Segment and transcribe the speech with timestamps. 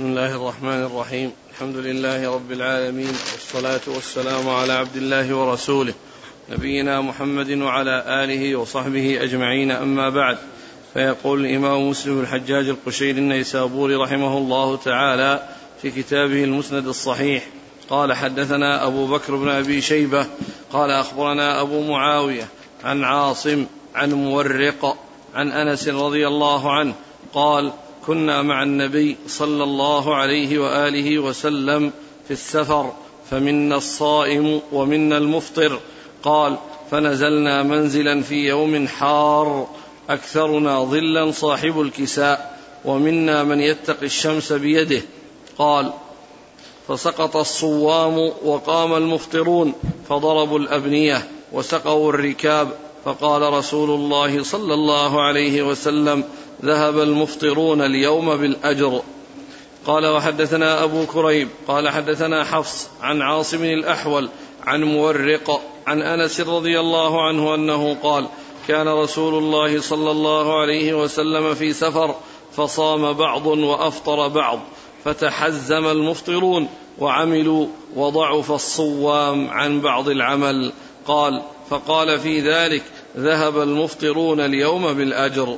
[0.00, 1.32] بسم الله الرحمن الرحيم.
[1.50, 5.94] الحمد لله رب العالمين والصلاة والسلام على عبد الله ورسوله
[6.50, 9.70] نبينا محمد وعلى آله وصحبه أجمعين.
[9.70, 10.38] أما بعد
[10.94, 15.48] فيقول الإمام مسلم الحجاج القشيري النيسابوري رحمه الله تعالى
[15.82, 17.46] في كتابه المسند الصحيح
[17.90, 20.26] قال حدثنا أبو بكر بن أبي شيبة
[20.72, 22.48] قال أخبرنا أبو معاوية
[22.84, 24.96] عن عاصم عن مورق
[25.34, 26.94] عن أنس رضي الله عنه
[27.34, 27.72] قال
[28.06, 31.92] كنا مع النبي صلى الله عليه وآله وسلم
[32.26, 32.92] في السفر
[33.30, 35.80] فمنا الصائم ومنا المفطر.
[36.22, 36.56] قال
[36.90, 39.68] فنزلنا منزلا في يوم حار
[40.10, 45.02] أكثرنا ظلا صاحب الكساء ومنا من يتقي الشمس بيده.
[45.58, 45.92] قال
[46.88, 49.72] فسقط الصوام وقام المفطرون
[50.08, 52.68] فضربوا الأبنية وسقوا الركاب.
[53.04, 56.24] فقال رسول الله صلى الله عليه وسلم
[56.64, 59.02] ذهب المفطرون اليوم بالأجر.
[59.86, 64.28] قال وحدثنا أبو كريب قال حدثنا حفص عن عاصم الأحول
[64.66, 68.26] عن مورق عن أنس رضي الله عنه أنه قال
[68.68, 72.14] كان رسول الله صلى الله عليه وسلم في سفر
[72.56, 74.60] فصام بعض وأفطر بعض
[75.04, 80.72] فتحزم المفطرون وعملوا وضعف الصوام عن بعض العمل.
[81.06, 82.82] قال فقال في ذلك
[83.16, 85.56] ذهب المفطرون اليوم بالأجر.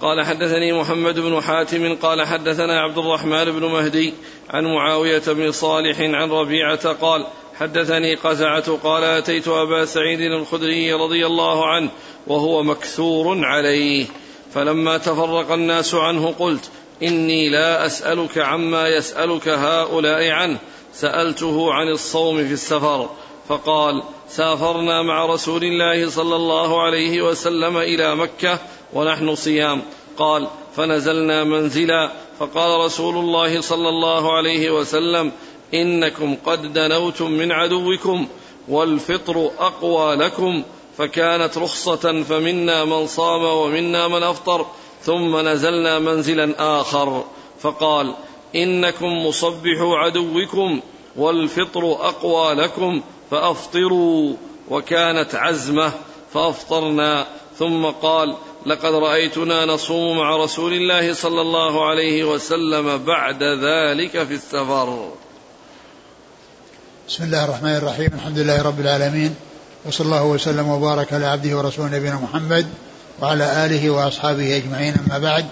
[0.00, 4.14] قال حدثني محمد بن حاتم قال حدثنا عبد الرحمن بن مهدي
[4.50, 7.26] عن معاوية بن صالح عن ربيعة قال
[7.60, 11.90] حدثني قزعة قال أتيت أبا سعيد الخدري رضي الله عنه
[12.26, 14.06] وهو مكثور عليه.
[14.54, 16.70] فلما تفرق الناس عنه قلت
[17.02, 20.58] إني لا أسألك عما يسألك هؤلاء عنه.
[20.92, 23.10] سألته عن الصوم في السفر.
[23.48, 28.58] فقال سافرنا مع رسول الله صلى الله عليه وسلم إلى مكة
[28.94, 29.82] ونحن صيام.
[30.16, 32.12] قال فنزلنا منزلا.
[32.38, 35.32] فقال رسول الله صلى الله عليه وسلم
[35.74, 38.26] إنكم قد دنوتم من عدوكم
[38.68, 40.62] والفطر أقوى لكم.
[40.98, 44.66] فكانت رخصة فمنا من صام ومنا من أفطر.
[45.02, 47.24] ثم نزلنا منزلا آخر.
[47.60, 48.14] فقال
[48.56, 50.80] إنكم مصبحوا عدوكم
[51.16, 54.32] والفطر أقوى لكم فأفطروا.
[54.70, 55.92] وكانت عزمة
[56.32, 57.26] فأفطرنا.
[57.58, 58.36] ثم قال
[58.66, 65.12] لقد رأيتنا نصوم مع رسول الله صلى الله عليه وسلم بعد ذلك في السفر.
[67.08, 68.10] بسم الله الرحمن الرحيم.
[68.14, 69.34] الحمد لله رب العالمين.
[69.84, 72.66] وصلى الله وسلم وبارك على عبده ورسوله نبينا محمد
[73.20, 74.94] وعلى آله وأصحابه أجمعين.
[75.06, 75.46] أما بعد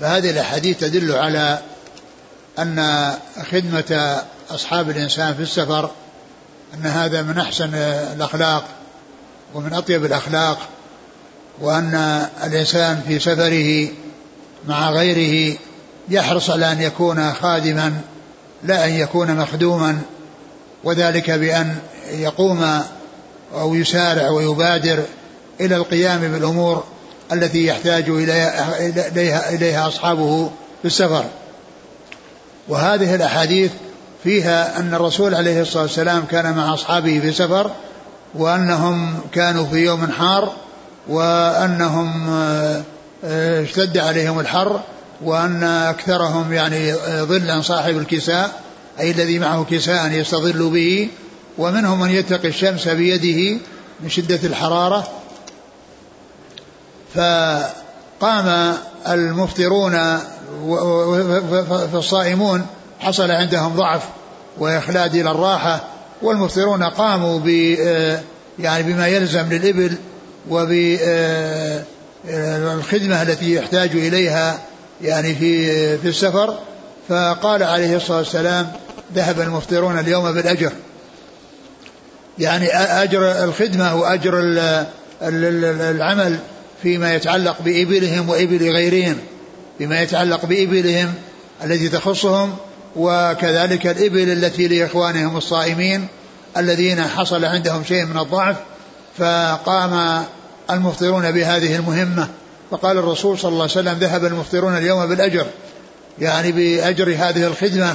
[0.00, 1.58] فهذه الأحاديث تدل على
[2.58, 3.12] أن
[3.50, 5.90] خدمة أصحاب الإنسان في السفر
[6.74, 7.74] أن هذا من أحسن
[8.14, 8.64] الأخلاق
[9.54, 10.58] ومن أطيب الأخلاق.
[11.60, 13.88] وأن الإنسان في سفره
[14.68, 15.58] مع غيره
[16.08, 17.92] يحرص على أن يكون خادما
[18.64, 19.98] لا أن يكون مخدوما
[20.84, 21.76] وذلك بأن
[22.10, 22.82] يقوم
[23.54, 25.02] أو يسارع ويبادر
[25.60, 26.84] إلى القيام بالأمور
[27.32, 30.50] التي يحتاج إليها, إليها أصحابه
[30.82, 31.24] في السفر.
[32.68, 33.70] وهذه الأحاديث
[34.24, 37.70] فيها أن الرسول عليه الصلاة والسلام كان مع أصحابه في سفر
[38.34, 40.52] وأنهم كانوا في يوم حار
[41.08, 42.82] وأنهم آه،
[43.24, 44.80] آه، اشتد عليهم الحر
[45.24, 48.62] وأن أكثرهم يعني آه، ظلا صاحب الكساء
[49.00, 51.08] أي الذي معه كساء يستظل به
[51.58, 53.60] ومنهم من يتقي الشمس بيده
[54.00, 55.08] من شدة الحرارة.
[57.14, 58.74] فقام
[59.08, 60.18] المفطرون
[61.92, 62.66] فالصائمون
[63.00, 64.02] حصل عندهم ضعف
[64.58, 65.84] وإخلاد إلى الراحة
[66.22, 67.48] والمفطرون قاموا ب
[68.58, 69.96] يعني بما يلزم للإبل
[70.50, 71.82] وبالخدمة
[73.22, 74.58] التي يحتاج إليها
[75.02, 76.58] يعني في في السفر.
[77.08, 78.72] فقال عليه الصلاة والسلام
[79.14, 80.72] ذهب المفطرون اليوم بالأجر.
[82.38, 84.34] يعني أجر الخدمة وأجر
[85.22, 86.38] العمل
[86.82, 89.16] فيما يتعلق بإبلهم وإبل غيرهم
[89.78, 91.14] فيما يتعلق بإبلهم
[91.64, 92.56] التي تخصهم
[92.96, 96.08] وكذلك الإبل التي لإخوانهم الصائمين
[96.56, 98.56] الذين حصل عندهم شيء من الضعف
[99.18, 100.24] فقام
[100.70, 102.28] المفطرون بهذه المهمة.
[102.70, 105.46] فقال الرسول صلى الله عليه وسلم ذهب المفطرون اليوم بالأجر.
[106.18, 107.94] يعني بأجر هذه الخدمة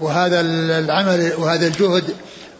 [0.00, 0.40] وهذا
[0.78, 2.04] العمل وهذا الجهد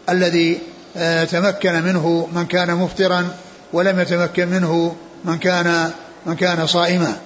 [0.09, 0.59] الذي
[0.97, 3.29] آه، تمكن منه من كان مفطرا
[3.73, 4.95] ولم يتمكن منه
[5.25, 5.91] من كان
[6.25, 7.17] من كان صائما.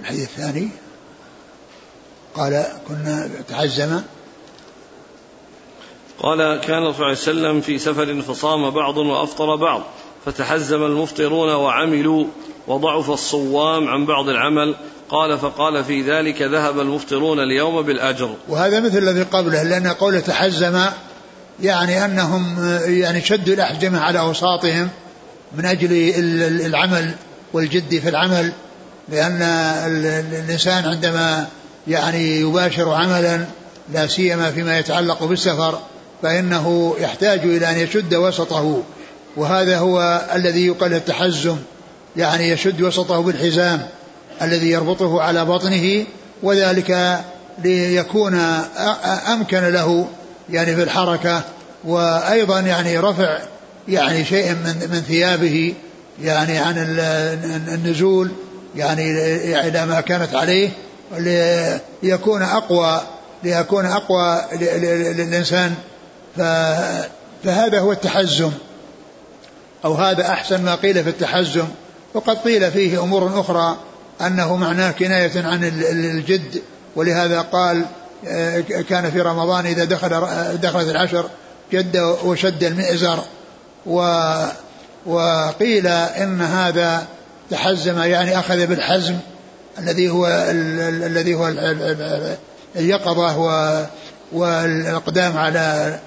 [0.00, 0.68] الحديث الثاني.
[2.34, 4.00] قال كنا تحزم
[6.18, 9.82] قال كان صلى الله عليه وسلم في سفر فصام بعض وأفطر بعض.
[10.26, 12.24] فتحزم المفطرون وعملوا
[12.66, 14.74] وضعف الصوام عن بعض العمل.
[15.08, 18.34] قال فقال في ذلك ذهب المفطرون اليوم بالأجر.
[18.48, 20.80] وهذا مثل الذي قبله لأن قول تحزم
[21.62, 24.88] يعني أنهم يعني شدوا الأحجمة على أوساطهم
[25.56, 25.88] من أجل
[26.66, 27.14] العمل
[27.52, 28.52] والجد في العمل
[29.08, 29.42] لأن
[30.32, 31.46] الإنسان عندما
[31.88, 33.44] يعني يباشر عملا
[33.92, 35.78] لا سيما فيما يتعلق بالسفر
[36.22, 38.82] فإنه يحتاج إلى أن يشد وسطه.
[39.36, 41.56] وهذا هو الذي يقال التحزم
[42.16, 43.86] يعني يشد وسطه بالحزام
[44.42, 46.04] الذي يربطه على بطنه
[46.42, 47.20] وذلك
[47.64, 48.34] ليكون
[49.32, 50.08] أمكن له
[50.50, 51.42] يعني في الحركة
[51.84, 53.38] وأيضا يعني رفع
[53.88, 55.74] يعني شيء من من ثيابه
[56.22, 56.74] يعني عن
[57.68, 58.30] النزول
[58.76, 59.10] يعني
[59.68, 60.70] إلى ما كانت عليه
[62.02, 63.00] ليكون أقوى
[63.42, 65.74] ليكون أقوى للإنسان.
[66.36, 68.50] فهذا هو التحزم.
[69.84, 71.64] أو هذا أحسن ما قيل في التحزم
[72.14, 73.76] وقد قيل فيه أمور أخرى
[74.20, 76.62] أنه معناه كناية عن الجد
[76.96, 77.84] ولهذا قال
[78.28, 80.08] آه، كان في رمضان إذا دخل
[80.62, 81.30] دخلت العشر
[81.72, 83.18] جد وشد المئزر.
[83.86, 84.24] و
[85.06, 87.06] وقيل إن هذا
[87.50, 89.16] تحزم يعني أخذ بالحزم
[89.78, 90.26] الذي هو
[91.06, 91.48] الذي هو
[92.76, 93.38] اليقظة
[94.32, 95.98] والإقدام على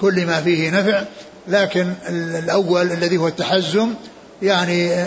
[0.00, 1.04] كل ما فيه نفع.
[1.48, 3.94] لكن الأول الذي هو التحزم
[4.42, 5.06] يعني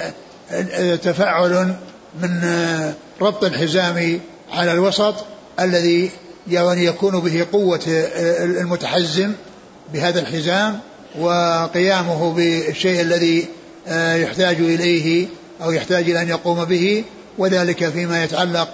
[1.03, 1.75] تفعل
[2.21, 2.43] من
[3.21, 4.19] ربط الحزام
[4.51, 5.15] على الوسط
[5.59, 6.09] الذي
[6.47, 7.79] يعني يكون به قوة
[8.39, 9.33] المتحزم
[9.93, 10.79] بهذا الحزام
[11.19, 13.47] وقيامه بالشيء الذي
[14.15, 15.27] يحتاج إليه
[15.63, 17.03] أو يحتاج إلى أن يقوم به
[17.37, 18.69] وذلك فيما يتعلق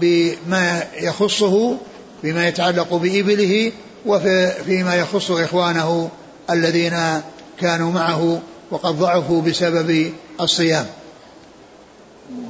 [0.00, 1.76] بما يخصه
[2.22, 3.72] بما يتعلق بإبله
[4.06, 6.10] وفيما يخص إخوانه
[6.50, 7.22] الذين
[7.60, 10.86] كانوا معه وقد ضعفوا بسبب الصيام.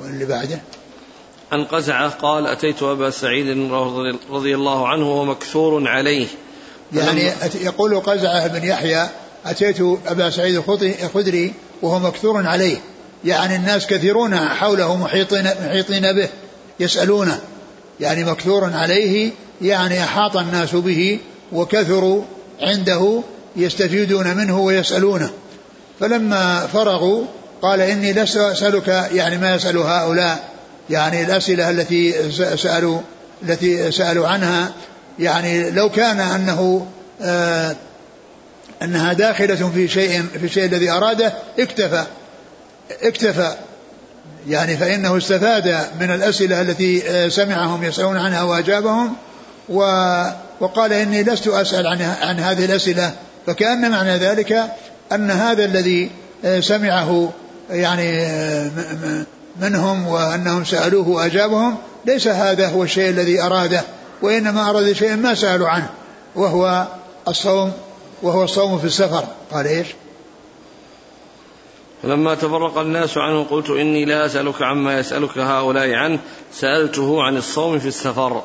[0.03, 0.61] واللي بعده؟
[1.53, 3.73] عن قزعة قال أتيت أبا سعيد
[4.31, 6.27] رضي الله عنه وهو مكثور عليه.
[6.93, 9.09] يعني يقول قزعة بن يحيى
[9.47, 10.63] أتيت أبا سعيد
[11.03, 11.53] الخدري
[11.83, 12.77] وهو مكثور عليه.
[13.25, 16.29] يعني الناس كثيرون حوله محيطين, محيطين به
[16.81, 17.41] يسألونه.
[18.01, 19.31] يعني مكثور عليه
[19.63, 21.19] يعني أحاط الناس به
[21.53, 22.23] وكثروا
[22.61, 23.23] عنده
[23.63, 25.31] يستفيدون منه ويسألونه.
[26.01, 27.25] فلما فرغوا
[27.63, 30.49] قال إني لست أسألك يعني ما يسأل هؤلاء؟
[30.91, 33.01] يعني الأسئلة التي سألوا
[33.43, 34.73] التي سألوا عنها
[35.19, 36.87] يعني لو كان أنه
[37.23, 37.77] آه
[38.83, 42.05] أنها داخلة في شيء في الشيء الذي أراده اكتفى
[43.03, 43.55] اكتفى.
[44.49, 49.17] يعني فإنه استفاد من الأسئلة التي آه، سمعهم يسألون عنها وأجابهم
[49.69, 49.83] و
[50.61, 53.13] وقال إني لست أسأل عن, عن هذه الأسئلة.
[53.47, 54.65] فكأن معنى ذلك
[55.13, 56.11] أن هذا الذي
[56.45, 57.33] آه، سمعه
[57.71, 58.71] يعني آه،
[59.61, 61.77] منهم وأنهم سألوه وأجابهم
[62.07, 63.83] ليس هذا هو الشيء الذي أراده
[64.23, 65.91] وإنما أراد شيئا ما سألوا عنه
[66.35, 66.87] وهو
[67.29, 67.73] الصوم
[68.23, 69.25] وهو الصوم في السفر.
[69.53, 69.87] قال إيش؟
[72.03, 76.19] فلما تفرق الناس عنه قلت إني لا أسألك عما يسألك هؤلاء عنه
[76.53, 78.43] سألته عن الصوم في السفر.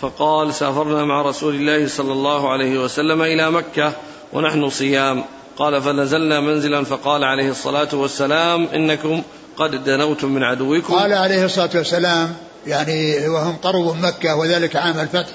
[0.00, 3.92] فقال سافرنا مع رسول الله صلى الله عليه وسلم إلى مكة
[4.34, 5.24] ونحن صيام.
[5.58, 9.22] قال فنزلنا منزلا فقال عليه الصلاة والسلام إنكم
[9.56, 10.94] قد دنوتم من عدوكم.
[10.94, 12.34] قال عليه الصلاة والسلام
[12.66, 15.34] يعني وهم قربوا مكة وذلك عام الفتح.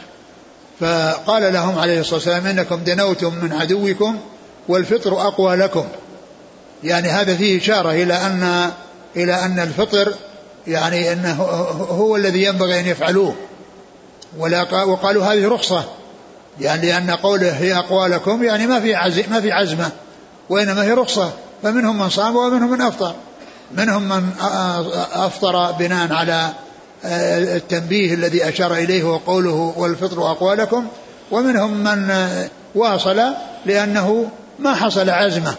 [0.80, 4.20] فقال لهم عليه الصلاة والسلام إنكم دنوتم من عدوكم
[4.68, 5.86] والفطر أقوى لكم.
[6.84, 8.72] يعني هذا فيه إشارة إلى أن
[9.16, 10.14] إلى أن الفطر
[10.68, 11.44] يعني أنه
[11.90, 13.36] هو الذي ينبغي أن يفعلوه.
[14.38, 15.84] ولا وقالوا هذه رخصة.
[16.60, 19.92] يعني لأن قوله هي أقوالكم يعني ما في عزم ما في عزمة
[20.50, 21.32] وإنما هي رخصة.
[21.64, 23.16] فمنهم من صام ومنهم من أفطر.
[23.72, 24.30] منهم من
[25.14, 26.50] أفطر بناء على
[27.04, 30.88] التنبيه الذي أشار إليه وقوله والفطر أقوالكم
[31.32, 32.14] ومنهم من
[32.76, 33.22] واصل
[33.66, 34.30] لأنه
[34.60, 35.56] ما حصل عزمة.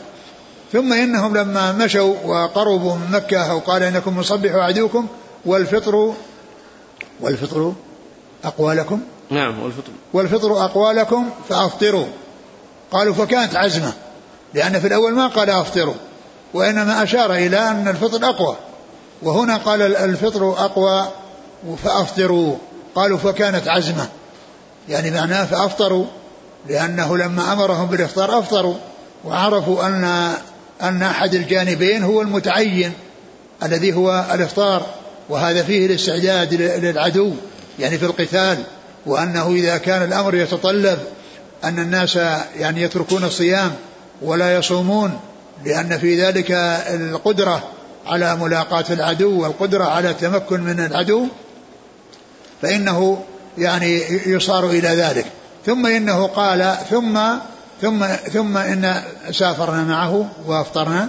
[0.72, 5.06] ثم إنهم لما مشوا وقربوا من مكة أو قال إنكم مصبحوا عدوكم
[5.44, 6.14] والفطر
[7.20, 7.72] والفطر
[8.44, 9.92] أقوالكم نعم والفطر.
[10.12, 12.06] والفطر أقوالكم فأفطروا.
[12.92, 13.92] قالوا فكانت عزمة
[14.54, 15.94] لأن في الأول ما قال أفطروا
[16.54, 18.56] وإنما أشار إلى أن الفطر أقوى.
[19.22, 21.08] وهنا قال الفطر أقوى
[21.84, 22.56] فأفطروا.
[22.94, 24.08] قالوا فكانت عزمة
[24.88, 26.04] يعني معناه فأفطروا
[26.68, 28.74] لأنه لما أمرهم بالإفطار أفطروا
[29.24, 30.34] وعرفوا أن
[30.82, 32.92] أن أحد الجانبين هو المتعين
[33.62, 34.86] الذي هو الإفطار
[35.28, 37.32] وهذا فيه الاستعداد للعدو
[37.78, 38.58] يعني في القتال.
[39.06, 40.98] وأنه إذا كان الأمر يتطلب
[41.64, 42.16] أن الناس
[42.58, 43.72] يعني يتركون الصيام
[44.22, 45.20] ولا يصومون
[45.64, 46.50] لأن في ذلك
[46.94, 47.62] القدرة
[48.06, 51.26] على ملاقاة العدو والقدرة على التمكن من العدو
[52.62, 53.24] فإنه
[53.58, 55.26] يعني يصار إلى ذلك.
[55.66, 57.20] ثم إنه قال ثم
[57.82, 61.08] ثم ثم إن سافرنا معه وأفطرنا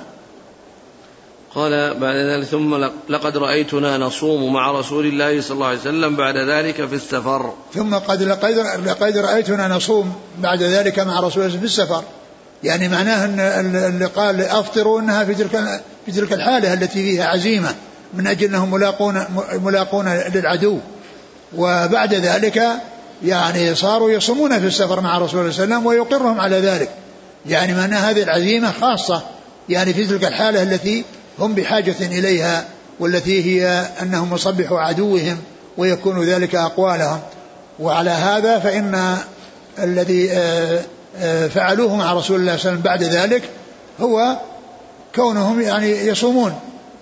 [1.55, 2.75] قال بعد ذلك ثم
[3.10, 7.53] لقد رأيتنا نصوم مع رسول الله صلى الله عليه وسلم بعد ذلك في السفر.
[7.74, 8.51] ثم قد لقد,
[8.86, 12.03] لقد رأيتنا نصوم بعد ذلك مع رسول الله في السفر.
[12.63, 17.75] يعني معناه أن اللي قال أفطروا إنها في تلك في تلك الحالة التي فيها عزيمة
[18.13, 20.77] من أجل أنهم ملاقون ملاقون للعدو.
[21.55, 22.63] وبعد ذلك
[23.25, 26.89] يعني صاروا يصومون في السفر مع رسول الله صلى الله عليه وسلم ويقرهم على ذلك.
[27.46, 29.22] يعني معناه هذه العزيمة خاصة
[29.70, 31.03] يعني في تلك الحالة التي
[31.41, 32.65] هم بحاجة إليها
[33.00, 35.38] والتي هي أنهم يصبحوا عدوهم
[35.77, 37.19] ويكون ذلك أقوالهم.
[37.79, 39.17] وعلى هذا فإن
[39.79, 40.81] الذي آه
[41.17, 43.43] آه، فعلوه مع رسول الله صلى الله عليه وسلم بعد ذلك
[44.01, 44.38] هو
[45.15, 46.60] كونهم يعني يصومون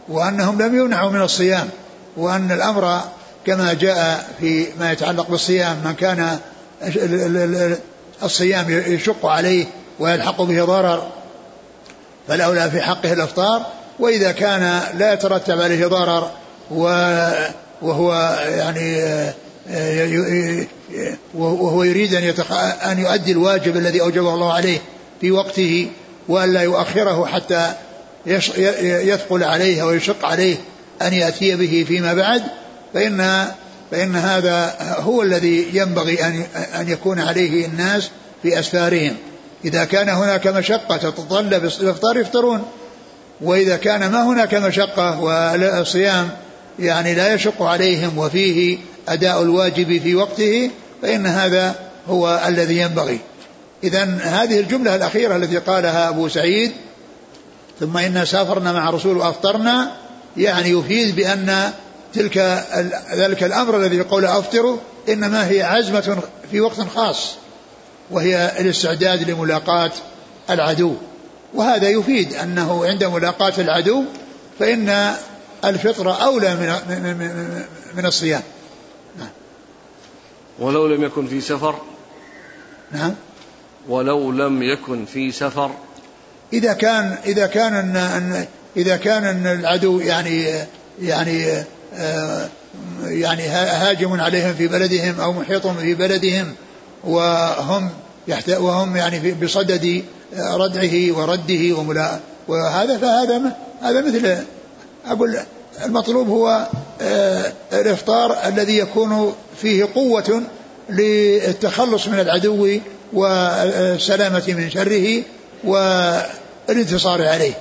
[0.07, 1.69] وأنهم لم يمنعوا من الصيام
[2.17, 3.01] وأن الأمر
[3.45, 6.39] كما جاء في ما يتعلق بالصيام من كان
[8.23, 9.65] الصيام يشق عليه
[9.99, 11.07] ويلحق به ضرر
[12.27, 13.65] فالأولى في حقه الإفطار
[13.99, 16.31] وإذا كان لا يترتب عليه ضرر
[17.81, 19.01] وهو يعني
[21.33, 22.33] وهو يريد أن.
[22.91, 24.77] أن يؤدي الواجب الذي أوجبه الله عليه
[25.21, 25.89] في وقته
[26.27, 27.73] وألا يؤخره حتى.
[28.25, 30.57] يثقل عليه أو يشق عليه
[31.01, 32.43] أن يأتي به فيما بعد
[32.93, 33.47] فإن
[33.91, 36.43] فإن هذا هو الذي ينبغي أن
[36.79, 38.09] أن يكون عليه الناس
[38.43, 39.15] في أسفارهم
[39.65, 42.63] إذا كان هناك مشقة تتطلب الإفطار يفطرون
[43.41, 46.29] وإذا كان ما هناك مشقة والصيام
[46.79, 48.77] يعني لا يشق عليهم وفيه
[49.09, 51.75] أداء الواجب في وقته فإن هذا
[52.07, 53.19] هو الذي ينبغي.
[53.83, 56.71] إذا هذه الجملة الأخيرة التي قالها أبو سعيد
[57.79, 59.91] ثم إنا سافرنا مع رسول وأفطرنا
[60.37, 61.71] يعني يفيد بأن
[62.13, 62.37] تلك
[63.13, 64.77] ذلك الأمر الذي قول أفطروا
[65.09, 66.17] إنما هي عزمة
[66.51, 67.35] في وقت خاص
[68.11, 69.91] وهي الاستعداد لملاقاة
[70.49, 70.95] العدو.
[71.53, 74.03] وهذا يفيد أنه عند ملاقاة العدو
[74.59, 75.13] فإن
[75.65, 76.67] الفطر أولى من
[77.03, 77.63] من
[77.95, 78.41] من الصيام.
[80.59, 81.75] ولو لم يكن في سفر.
[82.91, 83.13] نعم.
[83.87, 85.71] ولو لم يكن في سفر.
[86.53, 88.45] إذا كان إذا كان أن, أن
[88.77, 90.47] إذا كان أن العدو يعني
[91.01, 91.63] يعني
[91.93, 92.49] آه
[93.03, 96.55] يعني هاجم عليهم في بلدهم أو محيط في بلدهم
[97.03, 97.89] وهم
[98.49, 100.03] وهم يعني بصدد
[100.37, 104.37] ردعه ورده وملا وهذا فهذا هذا مثل
[105.05, 105.39] أقول
[105.85, 106.67] المطلوب هو
[107.01, 110.43] آه، الإفطار الذي يكون فيه قوة
[110.89, 112.79] للتخلص من العدو
[113.13, 115.23] والسلامة من شره
[115.63, 117.53] والانتصار عليه.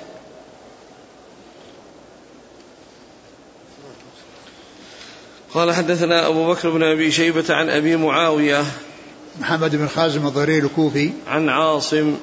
[5.55, 8.65] قال حدثنا أبو بكر بن أبي شيبة عن أبي معاوية
[9.41, 12.17] محمد بن خازم الضرير الكوفي عن عاصم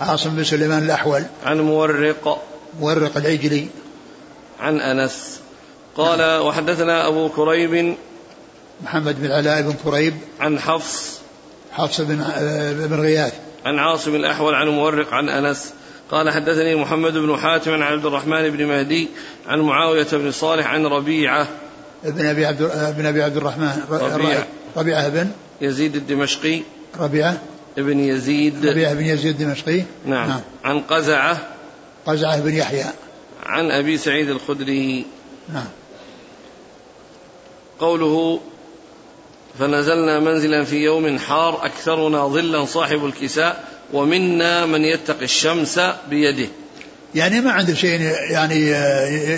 [0.00, 1.22] عاصم بن سليمان الأحول.
[1.44, 2.42] عن مورق.
[2.80, 3.66] مورق العجلي.
[4.60, 5.40] عن أنس.
[5.96, 7.96] قال وحدثنا أبو كريب.
[8.84, 10.14] محمد بن علاء بن كريب.
[10.40, 11.20] عن حفص.
[11.72, 12.24] حفص بن
[12.90, 13.34] بن غياث.
[13.64, 15.72] عن عاصم الأحول عن مورق عن أنس.
[16.10, 19.08] قال حدثني محمد بن حاتم عن عبد الرحمن بن مهدي
[19.46, 21.48] عن معاوية بن صالح عن ربيعة.
[22.04, 24.46] ابن أبي عبد ابن أبي عبد الرحمن ربيعة.
[24.76, 26.62] ربيعة بن يزيد الدمشقي.
[27.00, 27.38] ربيعة.
[27.78, 28.66] ابن يزيد.
[28.66, 30.40] ربيعة بن يزيد الدمشقي؟ نعم, نعم.
[30.64, 31.38] عن قزعة.
[32.06, 32.84] قزعة بن يحيى.
[33.46, 35.06] عن أبي سعيد الخدري.
[35.52, 35.66] نعم.
[37.78, 38.40] قوله
[39.58, 46.48] فنزلنا منزلا في يوم حار أكثرنا ظلا صاحب الكساء ومنا من يتقي الشمس بيده.
[47.14, 48.00] يعني ما عنده شيء
[48.30, 48.70] يعني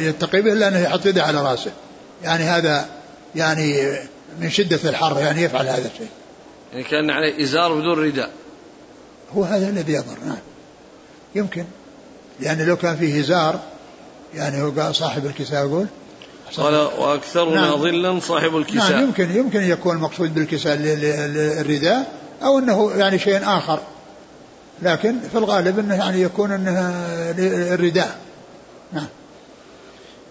[0.07, 1.71] يتقي به إلا أنه يحط يده على رأسه.
[2.23, 2.87] يعني هذا
[3.35, 3.99] يعني
[4.41, 6.09] من شدة الحر يعني يفعل هذا الشيء.
[6.73, 8.31] يعني كان عليه إزار بدون رداء
[9.35, 10.39] هو هذا الذي يضر نعم
[11.35, 11.65] يمكن.
[12.41, 13.61] لأن لو كان فيه إزار
[14.35, 15.87] يعني هو قال صاحب الكساء يقول
[16.57, 17.77] قال واكثرنا نعم.
[17.77, 18.93] ظلا صاحب الكساء.
[18.93, 20.79] نعم يمكن يمكن يكون المقصود بالكساء
[21.61, 23.81] الرداء أو إنه يعني شيء آخر.
[24.83, 26.95] لكن في الغالب إنه يعني يكون إنه
[27.75, 28.19] الرداء
[28.93, 29.07] نعم.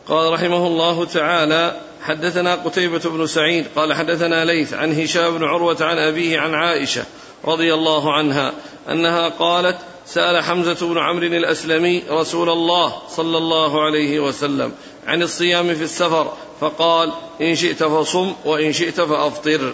[0.08, 1.76] قال رحمه الله تعالى
[2.08, 7.04] حدثنا قتيبة بن سعيد قال حدثنا ليث عن هشام بن عروة عن أبيه عن عائشة
[7.46, 8.54] رضي الله عنها
[8.92, 14.72] أنها قالت سأل حمزة بن عمرو الأسلمي رسول الله صلى الله عليه وسلم
[15.08, 19.74] عن الصيام في السفر فقال إن شئت فصم وإن شئت فأفطر.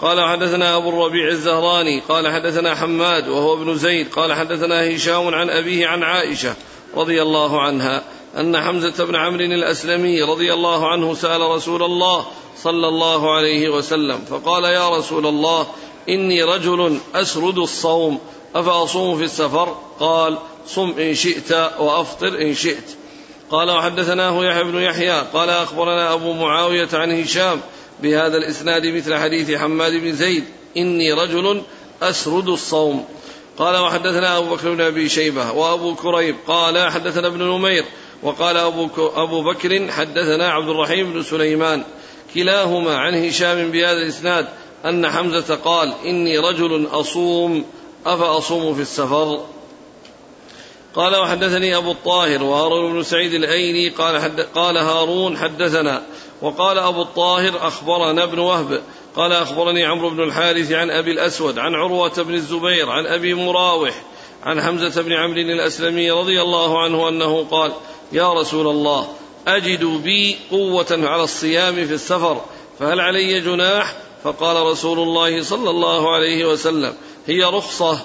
[0.00, 5.50] قال حدثنا أبو الربيع الزهراني قال حدثنا حماد وهو ابن زيد قال حدثنا هشام عن
[5.50, 6.54] أبيه عن عائشة
[6.96, 8.02] رضي الله عنها.
[8.38, 14.18] أن حمزة بن عمرو الأسلمي رضي الله عنه سأل رسول الله صلى الله عليه وسلم
[14.30, 15.66] فقال يا رسول الله
[16.08, 18.18] إني رجل أسرد الصوم
[18.54, 22.96] أفأصوم في السفر؟ قال صم إن شئت وأفطر إن شئت.
[23.50, 27.60] قال وحدثناه يحيى بن يحيى قال أخبرنا أبو معاوية عن هشام
[28.02, 30.44] بهذا الإسناد مثل حديث حماد بن زيد
[30.76, 31.62] إني رجل
[32.02, 33.04] أسرد الصوم.
[33.58, 37.84] قال وحدثنا أبو بكر بن أبي شيبة وأبو كريب قال حدثنا ابن نمير
[38.22, 38.56] وقال
[39.16, 41.84] أبو, بكر حدثنا عبد الرحيم بن سليمان
[42.34, 44.48] كلاهما عن هشام بهذا الإسناد
[44.84, 47.64] أن حمزة قال إني رجل أصوم
[48.06, 49.40] أفأصوم في السفر؟
[50.94, 56.02] قال وحدثني أبو الطاهر وهارون بن سعيد الأيلي قال, حد قال هارون حدثنا
[56.42, 58.82] وقال أبو الطاهر أخبرنا ابن وهب
[59.16, 64.02] قال أخبرني عمرو بن الحارث عن أبي الأسود عن عروة بن الزبير عن أبي مراوح
[64.42, 67.72] عن حمزة بن عمرو الأسلمي رضي الله عنه أنه قال
[68.12, 69.08] يا رسول الله
[69.46, 72.40] أجد بي قوة على الصيام في السفر
[72.78, 76.94] فهل علي جناح؟ فقال رسول الله صلى الله عليه وسلم
[77.26, 78.00] هي رخصة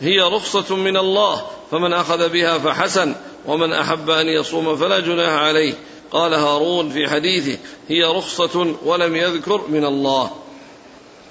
[0.00, 3.14] هي رخصة من الله فمن أخذ بها فحسن
[3.46, 5.74] ومن أحب أن يصوم فلا جناح عليه.
[6.10, 7.58] قال هارون في حديثه
[7.88, 10.30] هي رخصة ولم يذكر من الله.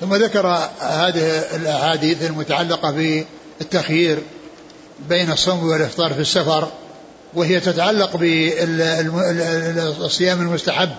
[0.01, 0.47] ثم ذكر
[0.79, 4.19] هذه الأحاديث المتعلقة بالتخيير
[5.09, 6.67] بين الصوم والإفطار في السفر.
[7.35, 10.89] وهي تتعلق بالصيام المستحب.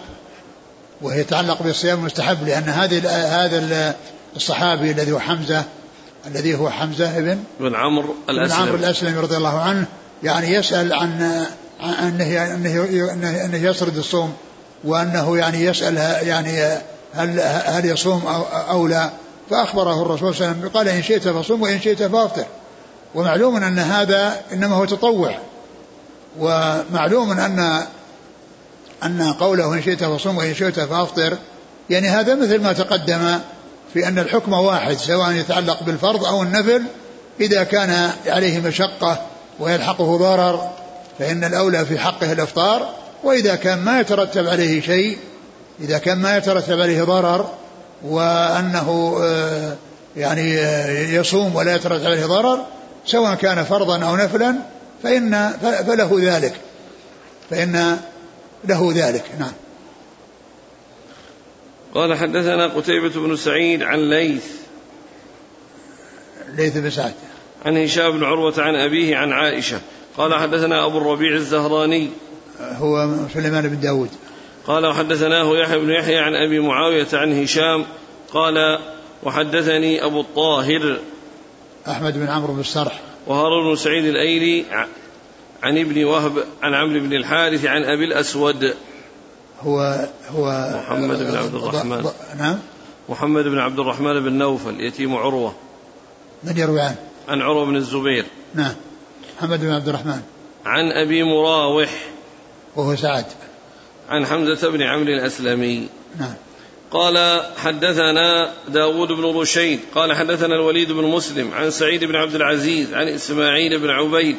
[1.02, 3.08] وهي تتعلق بالصيام المستحب لأن هذه
[3.44, 3.94] هذا
[4.36, 5.64] الصحابي الذي هو حمزة
[6.26, 9.86] الذي هو حمزة ابن بن عمرو الأسلمي بن عمرو الأسلمي رضي الله عنه
[10.22, 11.46] يعني يسأل عن
[11.80, 12.84] أنه أنه
[13.44, 14.34] أنه يسرد الصوم
[14.84, 16.78] وأنه يعني يسأل يعني
[17.14, 19.10] هل هل يصوم أو, أو لا.
[19.50, 22.44] فأخبره الرسول صلى الله عليه وسلم قال إن شئت فصوم وإن شئت فأفطر.
[23.14, 25.38] ومعلوم أن هذا إنما هو تطوع.
[26.38, 27.84] ومعلوم أن
[29.04, 31.38] أن قوله إن شئت فصوم وإن شئت فأفطر
[31.90, 33.38] يعني هذا مثل ما تقدم
[33.94, 36.82] في أن الحكم واحد سواء يتعلق بالفرض أو النفل
[37.40, 39.26] إذا كان عليه مشقة
[39.60, 40.70] ويلحقه ضرر
[41.18, 42.88] فإن الأولى في حقه الإفطار
[43.24, 45.18] وإذا كان ما يترتب عليه شيء
[45.80, 47.50] إذا كان ما يترتب عليه ضرر
[48.04, 49.74] وأنه آه،
[50.16, 52.58] يعني آه، يصوم ولا يترتب عليه ضرر
[53.06, 54.54] سواء كان فرضا أو نفلا
[55.04, 56.54] فإن فله ذلك.
[57.50, 58.00] فإن
[58.64, 59.52] له ذلك نعم.
[61.94, 64.46] قال حدثنا قتيبة بن سعيد عن ليث.
[66.56, 67.14] ليث بن سعد.
[67.64, 69.80] عن هشام بن عروة عن أبيه عن عائشة.
[70.16, 72.10] قال حدثنا أبو الربيع الزهراني.
[72.60, 74.10] هو سليمان بن داود.
[74.66, 77.86] قال وحدثناه يحيى بن يحيى عن أبي معاوية عن هشام.
[78.32, 78.78] قال
[79.22, 80.98] وحدثني أبو الطاهر.
[81.88, 84.64] أحمد بن عمرو بن السرح وهارون بن سعيد الأيلي
[85.62, 88.74] عن ابن وهب عن عمرو بن الحارث عن أبي الأسود.
[89.60, 92.10] هو هو محمد بن عبد الرحمن.
[92.38, 92.58] نعم.
[93.08, 95.54] محمد بن عبد الرحمن بن نوفل يتيم عروة.
[96.44, 96.96] من يروي عنه؟
[97.28, 98.24] عن عروة بن الزبير.
[98.54, 98.74] نعم.
[99.38, 100.22] محمد بن عبد الرحمن.
[100.66, 101.90] عن أبي مراوح.
[102.76, 103.26] وهو سعد.
[104.08, 105.88] عن حمزة بن عمرو الأسلمي.
[106.18, 106.34] نعم.
[106.94, 112.94] قال حدثنا داود بن رشيد قال حدثنا الوليد بن مسلم عن سعيد بن عبد العزيز
[112.94, 114.36] عن إسماعيل بن عبيد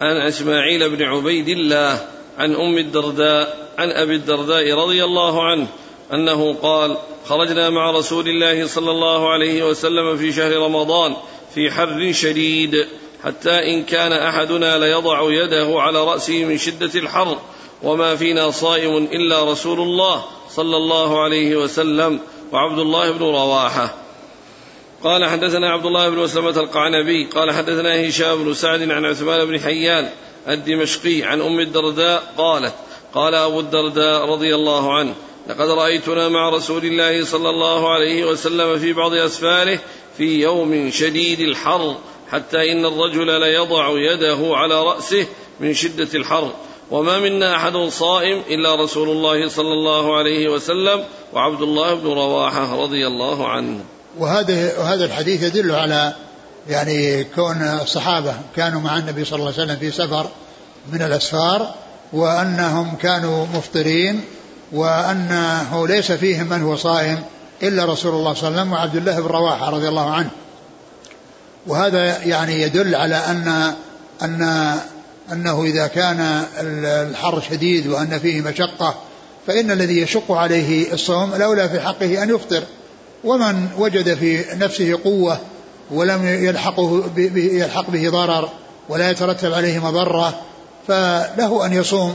[0.00, 2.08] عن إسماعيل بن عبيد الله
[2.38, 5.66] عن أم الدرداء عن أبي الدرداء رضي الله عنه
[6.12, 11.16] أنه قال خرجنا مع رسول الله صلى الله عليه وسلم في شهر رمضان
[11.54, 12.86] في حر شديد
[13.24, 17.38] حتى إن كان أحدنا ليضع يده على رأسه من شدة الحر
[17.82, 22.20] وما فينا صائم إلا رسول الله صلى الله عليه وسلم
[22.52, 23.94] وعبد الله بن رواحة.
[25.04, 29.60] قال حدثنا عبد الله بن مسلمة القعنبي قال حدثنا هشام بن سعد عن عثمان بن
[29.60, 30.10] حيان
[30.48, 32.74] الدمشقي عن أم الدرداء قالت
[33.14, 35.14] قال أبو الدرداء رضي الله عنه
[35.48, 39.78] لقد رأيتنا مع رسول الله صلى الله عليه وسلم في بعض أسفاره
[40.16, 41.96] في يوم شديد الحر
[42.30, 45.26] حتى إن الرجل ليضع يده على رأسه
[45.60, 46.52] من شدة الحر.
[46.90, 52.82] وما منا أحد صائم إلا رسول الله صلى الله عليه وسلم وعبد الله بن رواحة
[52.82, 53.80] رضي الله عنه.
[54.18, 56.12] وهذا وهذا الحديث يدل على
[56.68, 60.26] يعني كون الصحابة كانوا مع النبي صلى الله عليه وسلم في سفر
[60.92, 61.74] من الأسفار
[62.12, 64.24] وأنهم كانوا مفطرين
[64.72, 67.24] وأنه ليس فيهم من هو صائم
[67.62, 70.30] إلا رسول الله صلى الله عليه وسلم وعبد الله بن رواحة رضي الله عنه.
[71.66, 73.74] وهذا يعني يدل على أن
[74.22, 74.74] أن
[75.32, 76.44] أنه إذا كان
[77.10, 78.94] الحر شديد وأن فيه مشقة
[79.46, 82.62] فإن الذي يشق عليه الصوم الأولى في حقه أن يفطر.
[83.24, 85.38] ومن وجد في نفسه قوة
[85.90, 88.48] ولم يلحقه يلحق به ضرر
[88.88, 90.40] ولا يترتب عليه مضرة
[90.88, 92.14] فله أن يصوم.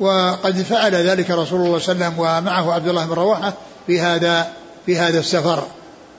[0.00, 3.52] وقد فعل ذلك رسول الله صلى الله عليه وسلم ومعه عبد الله بن رواحة
[3.86, 4.52] في هذا
[4.86, 5.62] في هذا السفر.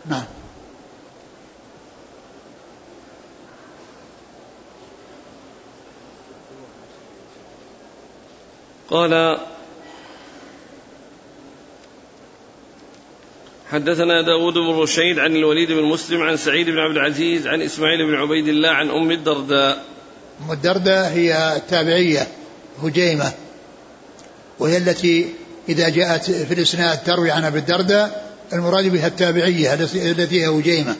[0.06, 0.24] نعم.
[8.90, 9.38] قال
[13.72, 18.08] حدثنا داود بن رشيد عن الوليد بن مسلم عن سعيد بن عبد العزيز عن إسماعيل
[18.08, 19.84] بن عبيد الله عن أم الدرداء.
[20.46, 22.28] أم الدرداء هي التابعية
[22.84, 23.32] هجيمة
[24.60, 25.34] وهي التي
[25.70, 30.96] إذا جاءت في الإسناد تروي عن أبي الدرداء المراد بها التابعية التي هي هجيمة.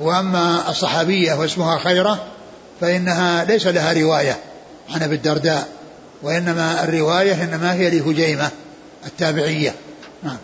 [0.00, 2.26] وأما الصحابية واسمها خيرة
[2.80, 4.38] فإنها ليس لها رواية
[4.90, 5.77] عن أبي الدرداء.
[6.22, 8.50] وإنما الرواية إنما هي لهجيمة
[9.06, 9.74] التابعية.
[10.22, 10.38] نعم.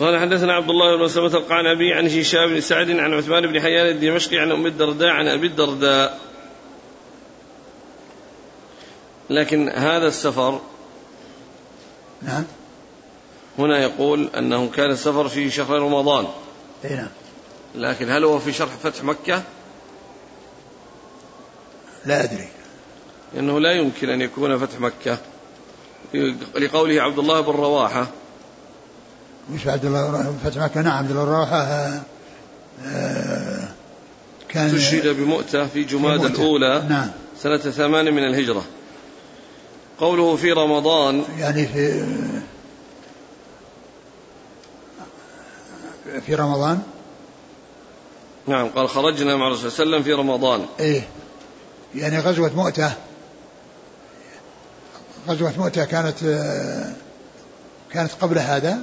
[0.00, 3.86] قال حدثنا عبد الله بن مسلمة القعنبي عن هشام بن سعد عن عثمان بن حيان
[3.86, 6.18] الدمشقي عن أم الدرداء عن أبي الدرداء.
[9.30, 10.60] لكن هذا السفر
[12.22, 12.44] نعم.
[13.58, 16.26] هنا يقول أنه كان السفر في شهر رمضان.
[16.84, 17.08] اي نعم.
[17.74, 19.42] لكن هل هو في شرح فتح مكة؟
[22.06, 22.48] لا أدري.
[23.34, 25.18] لأنه لا يمكن أن يكون فتح مكة.
[26.54, 28.06] لقوله عبد الله بن رواحة.
[29.52, 32.00] مش عبد الله فتح مكة نعم عبد الله رواحة آه،
[32.86, 33.68] آه،
[34.48, 36.42] كان استشهد بمؤتة في جماد بمؤتة.
[36.42, 37.10] الأولى نعم.
[37.42, 38.64] سنة ثمان من الهجرة.
[39.98, 41.24] قوله في رمضان.
[41.38, 42.04] يعني في
[46.26, 46.82] في رمضان؟
[48.46, 50.66] نعم قال خرجنا مع الرسول صلى الله عليه وسلم في رمضان.
[50.80, 51.08] إيه.
[51.94, 52.92] يعني غزوة مؤتة
[55.28, 56.92] غزوة مؤتة كانت آه،
[57.92, 58.78] كانت قبل هذا.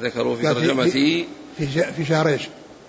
[0.00, 1.24] ذكروا في قال في- ترجمته
[1.58, 2.42] في في شهر إيش؟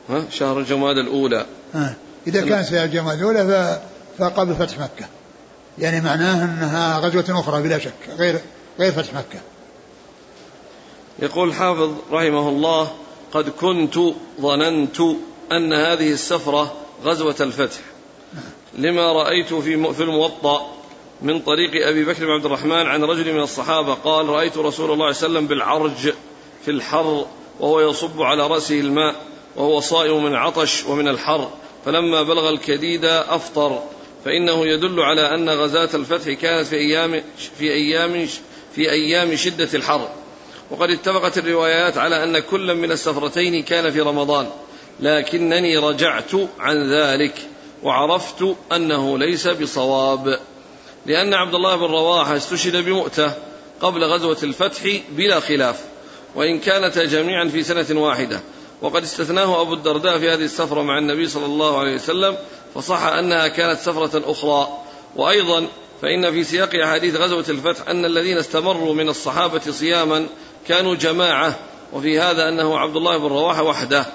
[0.10, 1.46] ها؟ شهر جماد الأولى.
[1.74, 1.96] ها
[2.28, 3.82] إذا كان في الجماعة الأولى
[4.18, 5.06] فقبل فتح مكة.
[5.80, 8.40] يعني معناه أنها غزوة أخرى بلا شك غير
[8.80, 9.40] غير فتح مكة.
[11.20, 12.92] يقول الحافظ رحمه الله
[13.34, 13.96] قد كنت
[14.42, 15.00] ظننت
[15.52, 17.80] أن هذه السفرة غزوة الفتح.
[18.78, 20.76] لما رأيت في في الموطأ
[21.22, 24.72] من طريق أبي بكر بن عبد الرحمن عن رجل من الصحابة قال رأيت رسول الله
[24.72, 26.14] صلى الله عليه وسلم بالعرج
[26.66, 27.26] في الحر
[27.60, 29.16] وهو يصب على رأسه الماء
[29.56, 31.50] وهو صائم من العطش ومن الحر
[31.86, 33.84] فلما بلغ الكديد أفطر
[34.26, 37.24] فإنه يدل على أن غزاة الفتح كانت في أيام
[37.58, 38.28] في أيام
[38.76, 40.10] في أيام شدة الحر.
[40.72, 44.50] وقد اتفقت الروايات على أن كل من السفرتين كان في رمضان
[45.00, 47.34] لكنني رجعت عن ذلك.
[47.84, 50.40] وعرفت أنه ليس بصواب
[51.06, 53.34] لأن عبد الله بن رواحة استشهد بمؤتة
[53.82, 55.82] قبل غزوة الفتح بلا خلاف
[56.36, 58.40] وإن كانتا جميعا في سنة واحدة.
[58.82, 62.38] وقد استثناه أبو الدرداء في هذه السفرة مع النبي صلى الله عليه وسلم
[62.76, 64.68] فصح أنها كانت سفرة أخرى.
[65.16, 65.68] وأيضا
[66.02, 70.28] فإن في سياق أحاديث غزوة الفتح أن الذين استمروا من الصحابة صياما
[70.68, 71.60] كانوا جماعة
[71.94, 74.06] وفي هذا أنه عبد الله بن رواحة وحده.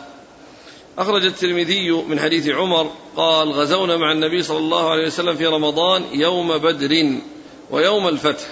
[0.98, 6.02] أخرج الترمذي من حديث عمر قال غزونا مع النبي صلى الله عليه وسلم في رمضان
[6.12, 7.18] يوم بدر
[7.70, 8.46] ويوم الفتح.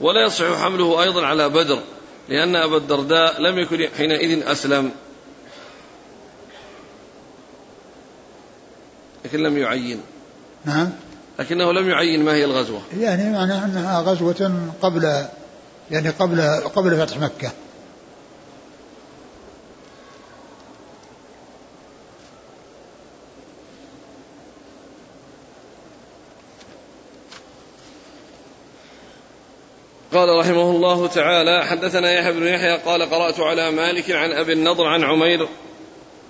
[0.00, 1.78] ولا يصح حمله أيضا على بدر
[2.28, 4.90] لأن أبا الدرداء لم يكن حينئذ أسلم.
[9.24, 10.00] لكن لم يعين.
[10.64, 10.90] نعم.
[11.38, 12.80] لكنه لم يعين ما هي الغزوة.
[12.98, 15.26] يعني معناه أنها غزوة قبل
[15.90, 16.40] يعني قبل
[16.74, 17.52] قبل فتح مكة.
[30.16, 34.84] قال رحمه الله تعالى حدثنا يحيى بن يحيى قال قرأت على مالك عن أبي النضر
[34.84, 35.48] عن عمير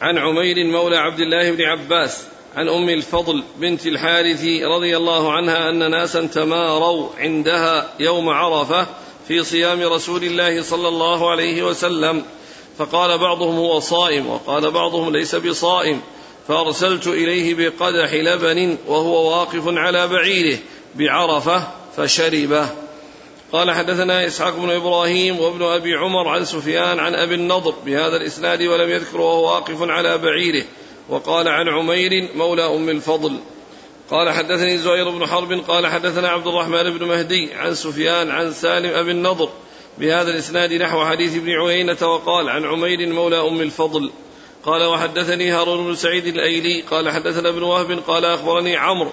[0.00, 2.24] عن عمير مولى عبد الله بن عباس
[2.56, 8.86] عن أم الفضل بنت الحارث رضي الله عنها أن ناسا تماروا عندها يوم عرفة
[9.28, 12.24] في صيام رسول الله صلى الله عليه وسلم
[12.78, 16.00] فقال بعضهم هو صائم وقال بعضهم ليس بصائم
[16.48, 20.58] فأرسلت إليه بقدح لبن وهو واقف على بعيره
[20.94, 22.85] بعرفة فشربه.
[23.56, 28.62] قال حدثنا إسحاق بن إبراهيم وابن أبي عمر عن سفيان عن أبي النضر بهذا الإسناد
[28.62, 30.64] ولم يذكر وهو واقف على بعيره.
[31.08, 33.38] وقال عن عمير مولى أم الفضل.
[34.10, 35.52] قال حدثني زهير بن حرب.
[35.52, 39.48] قال حدثنا عبد الرحمن بن مهدي عن سفيان عن سالم أبي النضر
[39.98, 44.10] بهذا الإسناد نحو حديث ابن عيينة وقال عن عمير مولى أم الفضل.
[44.64, 46.80] قال وحدثني هارون بن سعيد الأيلي.
[46.80, 48.02] قال حدثنا ابن وهب.
[48.06, 49.12] قال أخبرني عمرو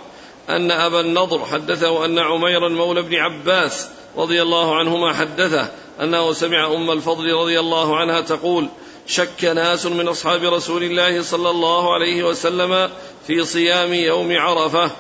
[0.50, 5.72] أن أبا النضر حدثه أن عميرا مولى ابن عباس رضي الله عنهما حدثه
[6.02, 8.68] أنه سمع أم الفضل رضي الله عنها تقول
[9.08, 12.90] شك ناس من أصحاب رسول الله صلى الله عليه وسلم
[13.28, 14.92] في صيام يوم عرفة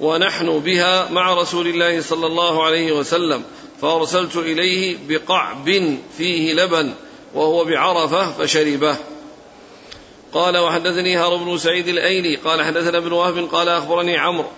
[0.00, 3.42] ونحن بها مع رسول الله صلى الله عليه وسلم
[3.82, 6.94] فأرسلت إليه بقعب فيه لبن
[7.34, 8.96] وهو بعرفة فشربه.
[10.32, 14.48] قال وحدثني هارون بن سعيد الأيلي قال حدثنا ابن وهب قال أخبرني عمرو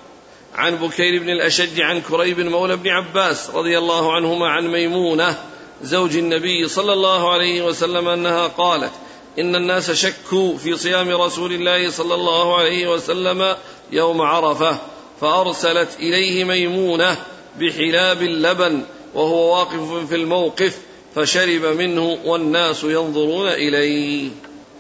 [0.55, 5.37] عن بكير بن الأشج عن كريب مولى بن عباس رضي الله عنهما عن ميمونة
[5.83, 8.93] زوج النبي صلى الله عليه وسلم أنها قالت
[9.39, 13.57] إن الناس شكوا في صيام رسول الله صلى الله عليه وسلم
[13.93, 14.79] يوم عرفة
[15.21, 17.17] فأرسلت إليه ميمونة
[17.61, 18.83] بحلاب اللبن
[19.15, 20.79] وهو واقف في الموقف
[21.15, 24.31] فشرب منه والناس ينظرون إليه.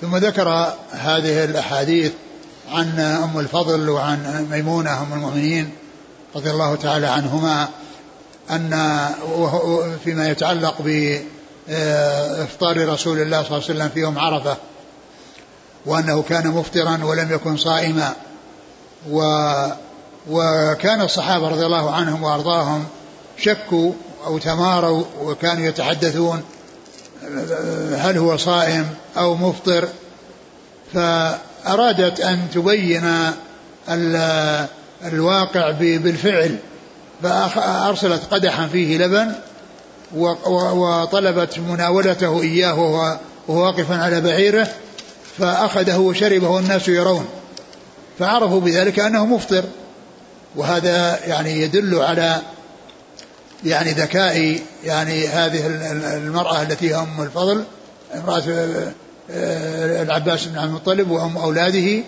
[0.00, 0.48] ثم ذكر
[0.90, 2.12] هذه الأحاديث
[2.72, 5.70] عن أم الفضل وعن ميمونة أم المؤمنين
[6.36, 7.68] رضي الله تعالى عنهما
[8.50, 9.10] أن
[10.04, 10.82] فيما يتعلق
[11.68, 14.56] بإفطار رسول الله صلى الله عليه وسلم في يوم عرفة
[15.86, 18.14] وأنه كان مفطرا ولم يكن صائما.
[19.10, 19.22] و
[20.30, 22.84] وكان الصحابة رضي الله عنهم وأرضاهم
[23.38, 23.92] شكوا
[24.26, 26.42] أو تماروا وكانوا يتحدثون
[27.96, 29.88] هل هو صائم أو مفطر.
[31.64, 33.30] فأرادت أن تبين
[35.04, 36.56] الواقع بالفعل
[37.22, 39.32] فأرسلت قدحا فيه لبن
[40.74, 44.68] وطلبت مناولته إياه وهو واقفا على بعيره
[45.38, 47.26] فأخذه وشربه والناس يرون
[48.18, 49.64] فعرفوا بذلك أنه مفطر
[50.56, 52.40] وهذا يعني يدل على
[53.64, 55.66] يعني ذكاء يعني هذه
[56.16, 57.64] المرأة التي هي أم الفضل
[58.14, 58.42] امرأة
[59.30, 62.02] العباس بن عبد المطلب وأم أولاده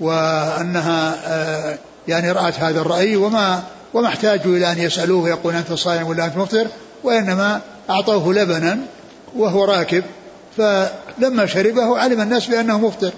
[0.00, 1.78] وأنها آه،
[2.08, 3.62] يعني رأت هذا الرأي وما
[3.94, 6.66] وما احتاجوا إلى أن يسألوه يقول أنت صائم ولا أنت مفطر
[7.04, 8.78] وإنما أعطوه لبنا
[9.36, 10.04] وهو راكب.
[10.56, 13.12] فلما شربه علم الناس بأنه مفطر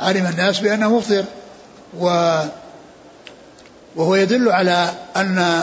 [0.00, 1.24] علم الناس بأنه مفطر.
[2.00, 2.38] و
[3.96, 5.62] وهو يدل على أن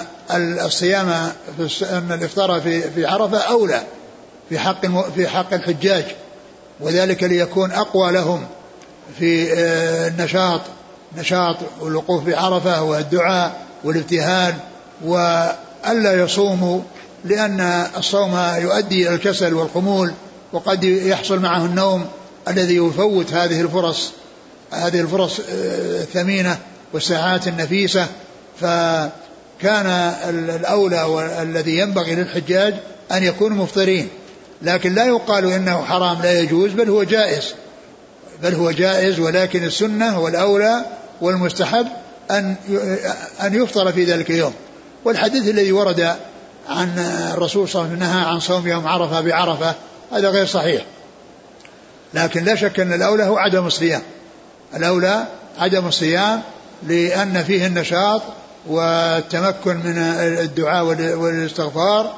[0.66, 1.10] الصيام
[1.82, 3.82] أن الإفطار في في عرفة أولى
[4.50, 4.86] في حق
[5.16, 6.06] في حق الحجاج.
[6.80, 8.46] وذلك ليكون أقوى لهم
[9.20, 10.62] في آه، النشاط
[11.18, 14.54] نشاط الوقوف بعرفة والدعاء والابتهال
[15.06, 16.82] وألا يصوموا
[17.26, 17.62] لأن
[17.98, 20.14] الصوم يؤدي إلى الكسل والخمول
[20.54, 22.06] وقد يحصل معه النوم
[22.48, 24.12] الذي يفوت هذه الفرص
[24.72, 26.58] هذه الفرص آه، الثمينة
[26.94, 28.08] والساعات النفيسة.
[28.62, 29.86] فكان
[30.30, 32.74] الأولى والذي ينبغي للحجاج
[33.12, 34.10] أن يكونوا مفطرين.
[34.62, 37.54] لكن لا يقال إنه حرام لا يجوز بل هو جائز.
[38.44, 40.86] بل هو جائز ولكن السنة والأولى
[41.22, 41.88] والمستحب
[42.32, 42.56] أن
[43.42, 44.54] أن يفطر في ذلك اليوم.
[45.06, 46.16] والحديث الذي ورد
[46.70, 47.00] عن
[47.34, 49.76] الرسول صلى الله عليه وسلم نهى عن صوم يوم عرفة بعرفة
[50.12, 50.86] هذا غير صحيح.
[52.14, 54.02] لكن لا شك أن الأولى هو عدم الصيام.
[54.76, 56.42] الأولى عدم الصيام
[56.84, 58.22] لأن فيه النشاط
[58.68, 62.16] والتمكن من الدعاء والاستغفار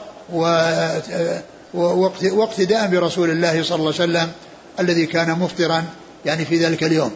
[1.74, 4.32] واقتداء برسول الله صلى الله عليه وسلم
[4.80, 5.84] الذي كان مفطرا
[6.26, 7.12] يعني في ذلك اليوم.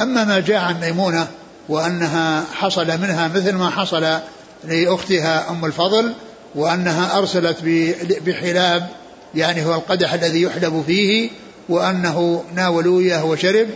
[0.00, 1.28] أما ما جاء عن ميمونة
[1.68, 4.18] وأنها حصل منها مثل ما حصل
[4.64, 6.12] لأختها أم الفضل
[6.54, 7.56] وأنها أرسلت
[8.26, 8.88] بحلاب
[9.34, 11.30] يعني هو القدح الذي يحلب فيه
[11.68, 13.68] وأنه ناولوا إياه وشرب.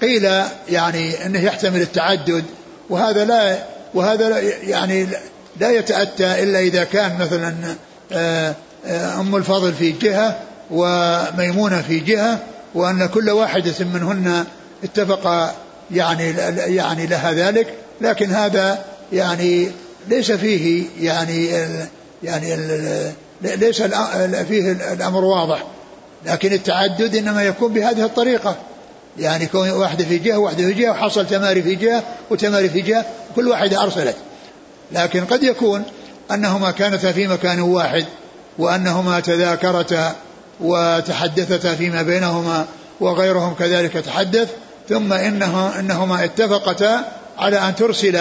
[0.00, 0.24] قيل
[0.68, 2.44] يعني أنه يحتمل التعدد
[2.90, 3.58] وهذا لا
[3.94, 5.06] وهذا لا يعني
[5.60, 7.54] لا يتأتى إلا إذا كان مثلا
[8.12, 10.38] أم الفضل في جهة
[10.70, 12.38] وميمونة في جهة
[12.74, 14.44] وأن كل واحدة منهن
[14.84, 15.54] اتفق
[15.90, 17.74] يعني يعني لها ذلك.
[18.00, 19.70] لكن هذا يعني
[20.08, 21.50] ليس فيه يعني
[22.22, 22.56] يعني
[23.42, 23.82] ليس
[24.48, 25.64] فيه الأمر واضح.
[26.26, 28.56] لكن التعدد إنما يكون بهذه الطريقة.
[29.18, 33.04] يعني كون واحدة في جهة وواحدة في جهة وحصل تماري في جهة وتماري في جهة
[33.36, 34.16] كل واحدة أرسلت.
[34.92, 35.82] لكن قد يكون
[36.30, 38.04] أنهما كانتا في مكان واحد
[38.58, 40.14] وأنهما تذاكرتا
[40.60, 42.66] وتحدثتا فيما بينهما
[43.00, 44.48] وغيرهم كذلك تحدث
[44.88, 47.04] ثم إنه إنهما اتفقتا
[47.38, 48.20] على أن ترسل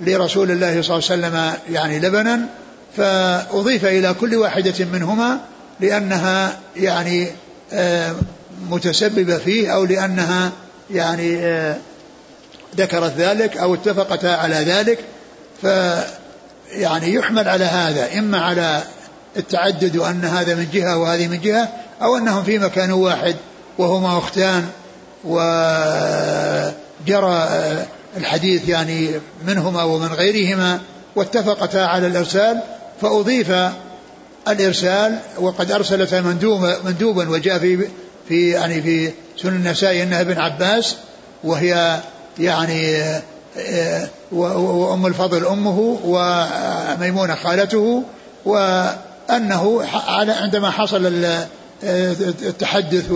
[0.00, 2.40] لرسول الله صلى الله عليه وسلم يعني لبنا
[2.96, 5.40] فأضيف إلى كل واحدة منهما
[5.80, 7.28] لأنها يعني
[7.72, 8.14] آه،
[8.70, 10.52] متسببة فيه أو لأنها
[10.90, 11.76] يعني آه،
[12.76, 14.98] ذكرت ذلك أو اتفقتا على ذلك.
[15.62, 15.66] ف
[16.74, 18.82] يعني يحمل على هذا إما على
[19.36, 21.68] التعدد وأن هذا من جهة وهذه من جهة
[22.02, 23.36] أو أنهم في مكان واحد
[23.78, 24.66] وهما أختان
[25.24, 26.68] وجرى
[28.16, 29.10] الحديث يعني
[29.46, 30.80] منهما ومن غيرهما
[31.16, 32.60] واتفقتا على الإرسال
[33.00, 33.52] فأضيف
[34.48, 36.14] الإرسال وقد أرسلت
[36.84, 37.88] مندوبا وجاء في
[38.28, 40.96] في يعني في سنن النسائي أنها ابن عباس
[41.44, 42.00] وهي
[42.38, 43.02] يعني
[43.58, 48.02] آه، وأم الفضل أمه وميمونة خالته
[48.44, 49.84] وأنه
[50.28, 51.24] عندما حصل
[51.82, 53.10] التحدث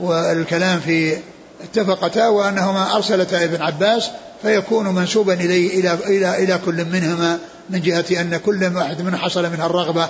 [0.00, 1.16] والكلام في
[1.62, 4.10] اتفقتا وأنهما أرسلتا ابن عباس
[4.42, 7.38] فيكون منسوبا إليه إلى, إلى, إلى كل منهما
[7.70, 10.08] من جهة أن كل واحد من حصل منها الرغبة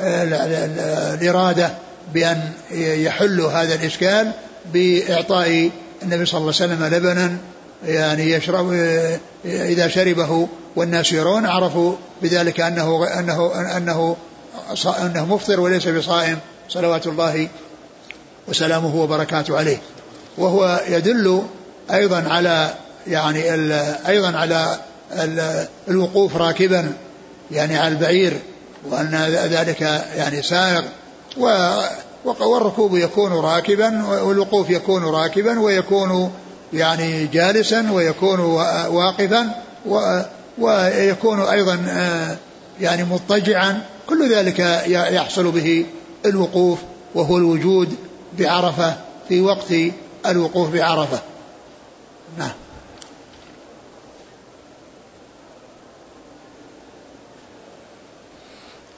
[0.00, 1.70] والإرادة
[2.14, 4.32] بأن يحل هذا الإشكال
[4.72, 5.70] بإعطاء
[6.02, 7.36] النبي صلى الله عليه وسلم لبنا
[7.86, 8.72] يعني يشرب
[9.44, 14.16] إذا شربه والناس يرون عرفوا بذلك أنه أنه أنه
[15.02, 16.38] أنه مفطر وليس بصائم.
[16.68, 17.48] صلوات الله
[18.48, 19.78] وسلامه وبركاته عليه.
[20.38, 21.42] وهو يدل
[21.90, 22.74] أيضا على
[23.06, 23.50] يعني
[24.08, 24.78] أيضا على
[25.88, 26.92] الوقوف راكبا
[27.50, 28.40] يعني على البعير
[28.90, 29.14] وأن
[29.50, 29.80] ذلك
[30.16, 30.84] يعني سائق
[32.24, 36.32] والركوب يكون راكبا والوقوف يكون راكبا ويكون
[36.72, 38.40] يعني جالسا ويكون
[38.90, 39.50] واقفا
[40.58, 42.36] ويكون أيضا آه،
[42.80, 43.82] يعني مضطجعا.
[44.06, 45.86] كل ذلك يحصل به
[46.26, 46.78] الوقوف
[47.14, 47.96] وهو الوجود
[48.38, 48.96] بعرفة
[49.28, 49.74] في وقت
[50.26, 51.20] الوقوف بعرفة.
[52.38, 52.52] نعم.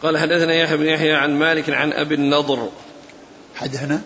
[0.02, 2.68] قال حدثنا يحيى بن يحيى عن مالك عن أبي النضر.
[3.54, 4.00] حدثنا؟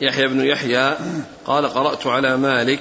[0.00, 0.96] يحيى بن يحيى
[1.44, 2.80] قال قرأت على مالك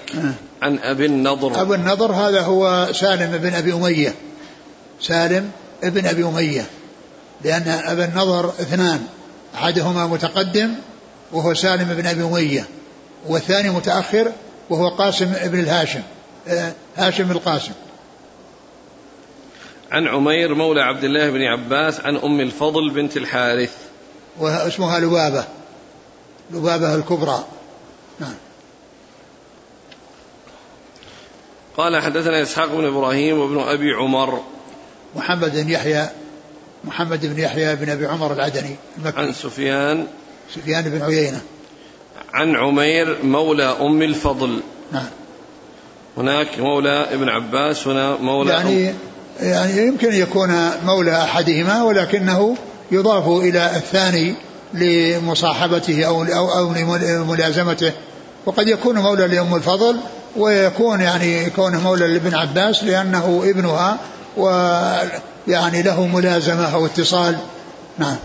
[0.62, 1.62] عن أبي النضر.
[1.62, 4.14] أبو النضر هذا هو سالم بن أبي أمية.
[5.02, 5.52] سالم
[5.84, 6.66] بن أبي أمية.
[7.44, 9.08] لأن أبا النضر اثنان
[9.56, 10.74] أحدهما متقدم
[11.32, 12.68] وهو سالم بن أبي أمية
[13.28, 14.32] والثاني متأخر
[14.70, 16.02] وهو قاسم بن الهاشم
[16.48, 17.72] آه، هاشم القاسم.
[19.92, 23.74] عن عمير مولى عبد الله بن عباس عن أم الفضل بنت الحارث.
[24.40, 25.44] واسمها لبابة.
[26.52, 27.46] لبابة الكبرى.
[28.20, 28.36] نعم.
[31.78, 34.42] قال حدثنا إسحاق بن إبراهيم وابن أبي عمر.
[35.16, 36.10] محمد بن يحيى
[36.84, 39.20] محمد بن يحيى بن أبي عمر العدني المكي.
[39.20, 40.08] عن سفيان.
[40.56, 41.42] سفيان بن عيينة.
[42.34, 44.62] عن عمير مولى أم الفضل.
[44.92, 45.10] نعم.
[46.18, 48.94] هناك مولى ابن عباس هنا مولى يعني
[49.40, 52.58] يعني يمكن يكون مولى أحدهما ولكنه
[52.92, 54.36] يضاف إلى الثاني
[54.74, 57.92] لمصاحبته أو أو أو لملازمته.
[58.46, 60.00] وقد يكون مولى لأم الفضل
[60.36, 64.00] ويكون يعني كونه مولى لابن عباس لأنه ابنها
[64.38, 67.38] ويعني له ملازمة أو اتصال.
[67.98, 68.16] نعم.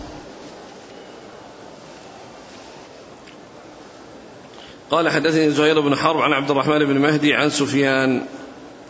[4.91, 8.21] قال حدثني زهير بن حرب عن عبد الرحمن بن مهدي عن سفيان.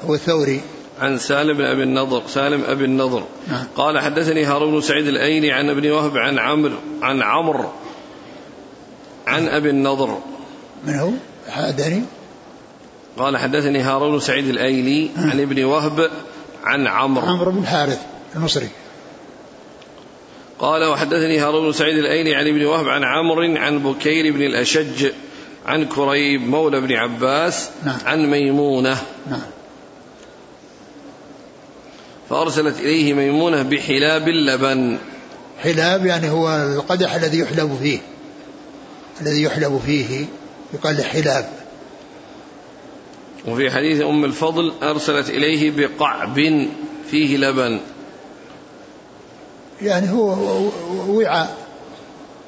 [0.08, 0.62] هو الثوري.
[1.00, 3.64] عن سالم بن أبي النضر سالم أبي النضر نعم.
[3.76, 7.70] قال حدثني هارون بن سعيد الايلي عن ابن وهب عن عمرو عن عمرو
[9.28, 10.20] عن أبي النضر
[10.88, 11.12] من هو؟
[11.50, 12.04] حدثني
[13.18, 15.30] قال حدثني هارون بن سعيد الايلي نعم.
[15.30, 16.10] عن ابن وهب
[16.64, 18.02] عن عمرو عمرو بن الحارث
[18.36, 18.70] المصري
[20.60, 25.12] قال وحدثني هارون بن سعيد الايلي عن ابن وهب عن عمرو عن بكير بن الأشج
[25.66, 27.98] عن كريب مولى بن عباس نعم.
[28.06, 28.98] عن ميمونة
[29.30, 29.55] نعم
[32.30, 34.98] فأرسلت إليه ميمونة بحلاب اللبن.
[35.64, 38.00] حلاب يعني هو القدح الذي يحلب فيه
[39.22, 40.26] الذي يحلب فيه
[40.74, 41.50] يقال حلاب.
[43.48, 46.68] وفي حديث أم الفضل أرسلت إليه بقعب
[47.12, 47.80] فيه لبن.
[49.82, 50.36] يعني هو
[51.08, 51.58] وعاء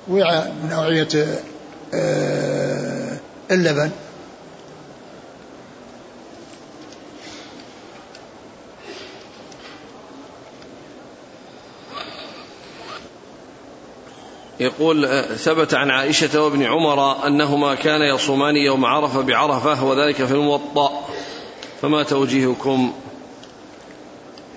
[0.10, 1.08] وعاء من أوعية
[1.94, 3.18] آه،
[3.52, 3.92] اللبن.
[14.60, 20.32] يقول آه، ثبت عن عائشة وابن عمر أنهما كان يصومان يوم عرفة بعرفة وذلك في
[20.32, 21.08] الموطأ.
[21.82, 22.93] فما توجيهكم؟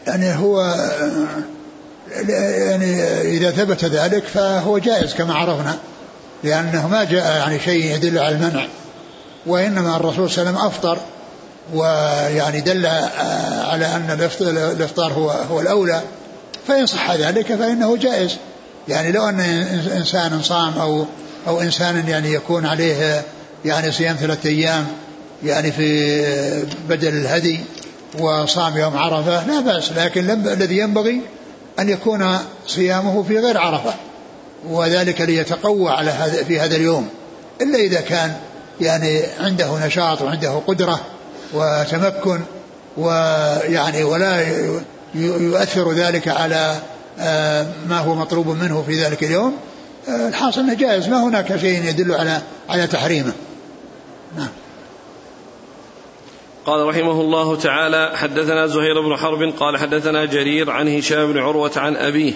[0.06, 0.74] يعني هو
[2.28, 5.78] يعني إذا ثبت ذلك فهو جائز كما عرفنا
[6.44, 8.66] لأنه ما جاء يعني شيء يدل على المنع
[9.46, 10.98] وإنما الرسول صلى الله عليه وسلم أفطر
[11.74, 16.02] ويعني دل آه، على أن الإفطار هو هو الأولى
[16.68, 18.36] فإن صح ذلك فإنه جائز.
[18.88, 19.40] يعني لو أن
[19.96, 21.06] إنسان صام أو
[21.46, 23.24] أو إنسان يعني يكون عليه
[23.64, 24.86] يعني صيام ثلاثة أيام
[25.44, 27.60] يعني في بدل الهدي
[28.18, 31.20] وصام يوم عرفة لا بأس لكن الذي ينبغي
[31.78, 33.94] أن يكون صيامه في غير عرفة
[34.68, 37.08] وذلك ليتقوى على هذا في هذا اليوم.
[37.60, 38.36] إلا إذا كان
[38.80, 41.00] يعني عنده نشاط وعنده قدرة
[41.54, 42.40] وتمكن
[42.96, 44.44] ويعني ولا
[45.14, 46.76] يؤثر ذلك على
[47.88, 49.56] ما هو مطلوب منه في ذلك اليوم.
[50.08, 51.08] آه، الحاصل إنه جائز.
[51.08, 53.32] ما هناك شيء يدل على على تحريمه.
[54.36, 54.48] نعم.
[56.66, 61.72] قال رحمه الله تعالى حدثنا زهير بن حرب قال حدثنا جرير عن هشام بن عروة
[61.76, 62.32] عن أبيه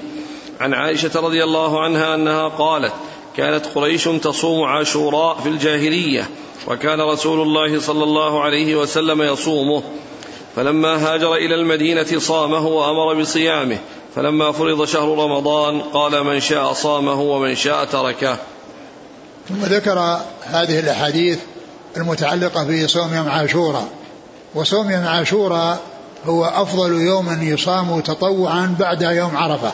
[0.60, 2.92] عن عائشة رضي الله عنها أنها قالت
[3.36, 6.28] كانت قريش تصوم عاشوراء في الجاهلية
[6.68, 9.82] وكان رسول الله صلى الله عليه وسلم يصومه.
[10.56, 13.78] فلما هاجر إلى المدينة صامه وأمر بصيامه.
[14.14, 18.36] فلما فرض شهر رمضان قال من شاء صامه ومن شاء تركه.
[19.48, 21.38] ثم ذكر هذه الأحاديث
[21.96, 23.88] المتعلقة بصوم يوم عاشوراء.
[24.54, 25.80] وصوم يوم عاشوراء
[26.26, 29.72] هو أفضل يوم يصام تطوعا بعد يوم عرفة.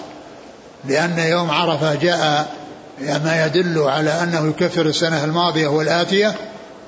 [0.84, 2.54] لأن يوم عرفة جاء
[3.00, 6.34] ما يدل على أنه يكفر السنة الماضية والآتية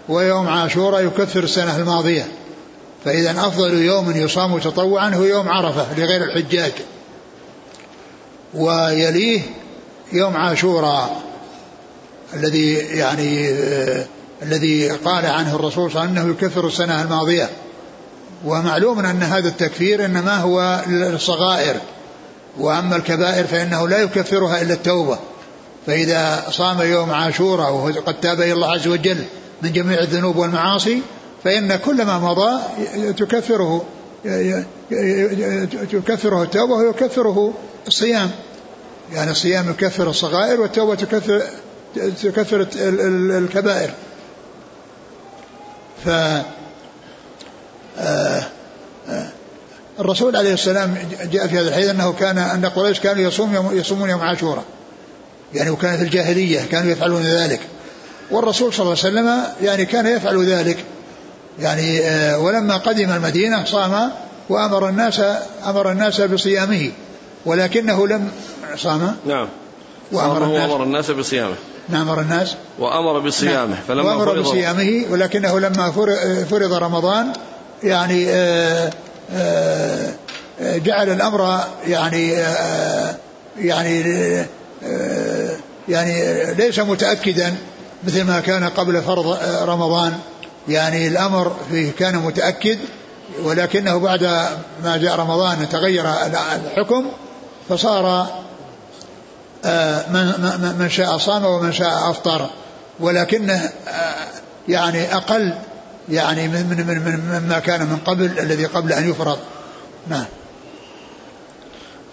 [0.09, 2.29] ويوم عاشوراء يكفر السنة الماضية.
[3.05, 6.73] فإذا أفضل يوم يصام تطوعا هو يوم عرفة لغير الحجاج.
[8.55, 9.43] ويليه
[10.13, 11.23] يوم عاشوراء
[12.35, 14.07] الذي يعني آه
[14.43, 17.51] الذي قال عنه الرسول صلى الله عليه وسلم إنه يكفر السنة الماضية.
[18.45, 21.77] ومعلوم أن هذا التكفير إنما هو للصغائر.
[22.59, 25.19] وأما الكبائر فإنه لا يكفرها إلا التوبة.
[25.87, 29.25] فإذا صام يوم عاشوراء وقد تاب إلى الله عز وجل
[29.63, 31.03] من جميع الذنوب والمعاصي
[31.45, 32.61] فإن كل ما مضى
[33.13, 33.85] تكفره
[35.93, 37.55] تكفره التوبة ويكفره
[37.87, 38.31] الصيام
[39.13, 41.43] يعني الصيام يكفر الصغائر والتوبة تكفر
[42.23, 43.91] تكفر الكبائر.
[46.05, 46.09] ف
[47.99, 48.45] آه،
[49.09, 49.29] آه،
[49.99, 50.95] الرسول عليه السلام
[51.33, 54.65] جاء في هذا الحديث أنه كان أن قريش كانوا يصوم يوم يصومون يوم عاشوراء.
[55.55, 57.61] يعني وكان في الجاهلية كانوا يفعلون ذلك.
[58.31, 60.85] والرسول صلى الله عليه وسلم يعني كان يفعل ذلك.
[61.61, 64.13] يعني آه، ولما قدم المدينة صام
[64.49, 65.23] وأمر الناس
[65.67, 66.91] أمر الناس بصيامه.
[67.47, 68.31] ولكنه لم
[68.77, 69.17] صام.
[69.27, 69.49] نعم.
[70.13, 71.55] وأمر الناس, وأمر الناس بصيامه.
[71.89, 72.55] نعم أمر الناس.
[72.79, 75.91] وأمر بصيامه نعم فلما وأمر فرض بصيامه ولكنه لما
[76.51, 77.33] فرض رمضان
[77.83, 78.93] يعني آآ آه،
[79.33, 80.15] آآ
[80.61, 83.17] آه، جعل الأمر يعني آه،
[83.59, 84.05] يعني
[85.89, 87.55] يعني ليس متأكدا
[88.05, 90.13] مثل ما كان قبل فرض رمضان.
[90.69, 92.79] يعني الأمر فيه كان متأكد
[93.43, 94.23] ولكنه بعد
[94.85, 96.05] ما جاء رمضان تغير
[96.55, 97.07] الحكم.
[97.69, 98.27] فصار
[99.65, 102.51] آه، من من شاء صام ومن شاء أفطر
[103.01, 104.29] ولكنه آه،
[104.69, 105.55] يعني أقل
[106.09, 109.39] يعني من من من مما كان من قبل الذي قبل أن يفرض.
[110.09, 110.25] نعم.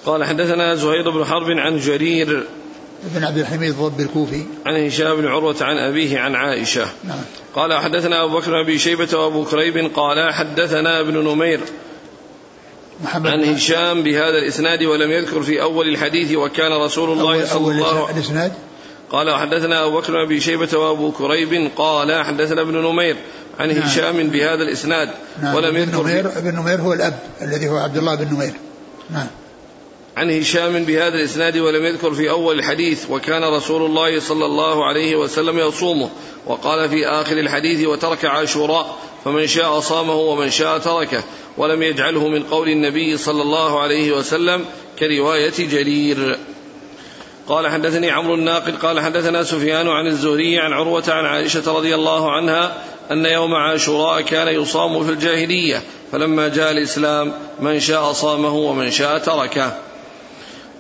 [0.06, 2.48] قال حدثنا زهير بن حرب عن جرير
[3.04, 4.46] بن عبد الحميد الضب الكوفي.
[4.66, 6.86] عن هشام بن عروة عن أبيه عن عائشة.
[7.04, 7.22] نعم.
[7.56, 11.60] قال حدثنا أبو بكر بن أبي شيبة وأبو كريب قال حدثنا ابن نمير
[13.04, 17.88] محمد عن هشام بهذا الإسناد ولم يذكر في أول الحديث وكان رسول الله صلى الله
[17.88, 18.54] عليه وسلم الإسناد
[19.12, 23.16] قال حدثنا أبو بكر أبي شيبة وأبو كريب قال حدثنا ابن نمير
[23.60, 23.78] عن نعم.
[23.78, 25.10] هشام بهذا الإسناد
[25.42, 25.56] نعم.
[25.56, 28.54] ولم يذكر ابن نمير ابن نمير هو الأب الذي هو عبد الله بن نمير
[29.10, 29.28] نعم
[30.20, 35.16] عن هشام بهذا الإسناد ولم يذكر في أول الحديث وكان رسول الله صلى الله عليه
[35.16, 36.10] وسلم يصومه
[36.46, 41.24] وقال في آخر الحديث وترك عاشوراء فمن شاء صامه ومن شاء تركه
[41.58, 44.66] ولم يجعله من قول النبي صلى الله عليه وسلم
[45.00, 46.38] كرواية جرير.
[47.48, 52.32] قال حدثني عمرو الناقد قال حدثنا سفيان عن الزهري عن عروة عن عائشة رضي الله
[52.32, 58.92] عنها أن يوم عاشوراء كان يصام في الجاهلية فلما جاء الإسلام من شاء صامه ومن
[58.92, 59.89] شاء تركه.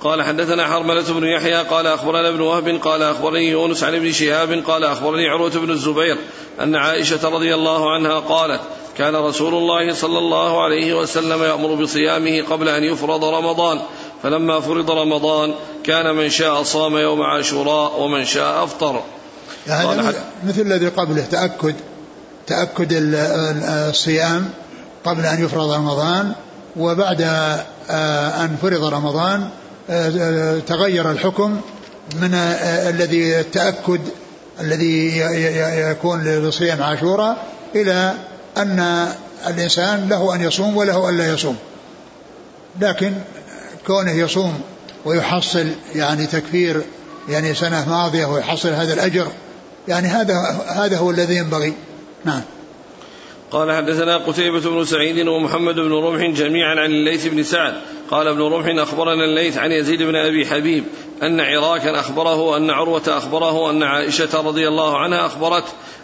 [0.02, 4.64] قال حدثنا حرملة بن يحيى قال أخبرنا ابن وهب قال أخبرني يونس عن ابن شهاب
[4.68, 6.18] قال أخبرني عروة بن الزبير
[6.62, 8.62] أن عائشة رضي الله عنها قالت
[8.98, 13.80] كان رسول الله صلى الله عليه وسلم يأمر بصيامه قبل أن يفرض رمضان
[14.24, 19.04] فلما فرض رمضان كان من شاء صام يوم عاشوراء ومن شاء أفطر.
[19.68, 21.76] هذا مثل الذي قبله تأكد
[22.48, 22.88] تأكد
[23.90, 24.50] الصيام
[25.06, 26.34] قبل أن يفرض رمضان
[26.78, 27.22] وبعد
[27.90, 29.50] آه، أن فرض رمضان
[30.68, 31.62] تغير الحكم
[32.22, 34.02] من آه، الذي التأكد
[34.60, 35.18] الذي
[35.92, 38.14] يكون لصيام عاشوراء إلى
[38.58, 39.08] أن
[39.48, 41.58] الإنسان له أن يصوم وله أن لا يصوم.
[42.82, 43.14] لكن
[43.88, 44.62] كونه يصوم
[45.06, 46.82] ويحصل يعني تكفير
[47.30, 49.28] يعني سنة ماضية ويحصل هذا الأجر
[49.88, 50.36] يعني هذا
[50.68, 51.74] هذا هو الذي ينبغي.
[52.26, 52.42] نعم.
[53.52, 57.74] قال حدثنا قتيبة بن سعيد ومحمد بن رمح جميعا عن الليث بن سعد
[58.12, 60.84] قال ابن رمح أخبرنا الليث عن يزيد بن أبي حبيب
[61.24, 65.64] أن عراكا أخبره أن عروة أخبره أن عائشة رضي الله عنها أخبرت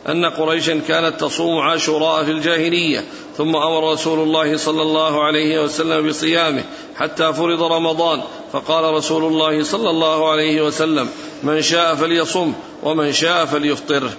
[0.09, 3.03] أن قريشا كانت تصوم عاشوراء في الجاهلية
[3.37, 6.63] ثم أمر رسول الله صلى الله عليه وسلم بصيامه
[6.95, 8.21] حتى فرض رمضان
[8.53, 11.09] فقال رسول الله صلى الله عليه وسلم
[11.43, 12.53] من شاء فليصم
[12.83, 14.09] ومن شاء فليفطر.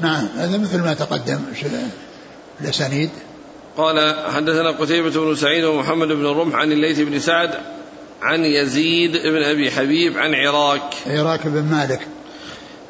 [0.00, 1.40] نعم هذا مثل ما تقدم
[2.60, 3.10] الأسانيد.
[3.76, 7.50] قال حدثنا قتيبة بن سعيد ومحمد بن الرمح عن الليث بن سعد
[8.22, 10.94] عن يزيد بن أبي حبيب عن عراك.
[11.06, 12.00] عراك بن مالك.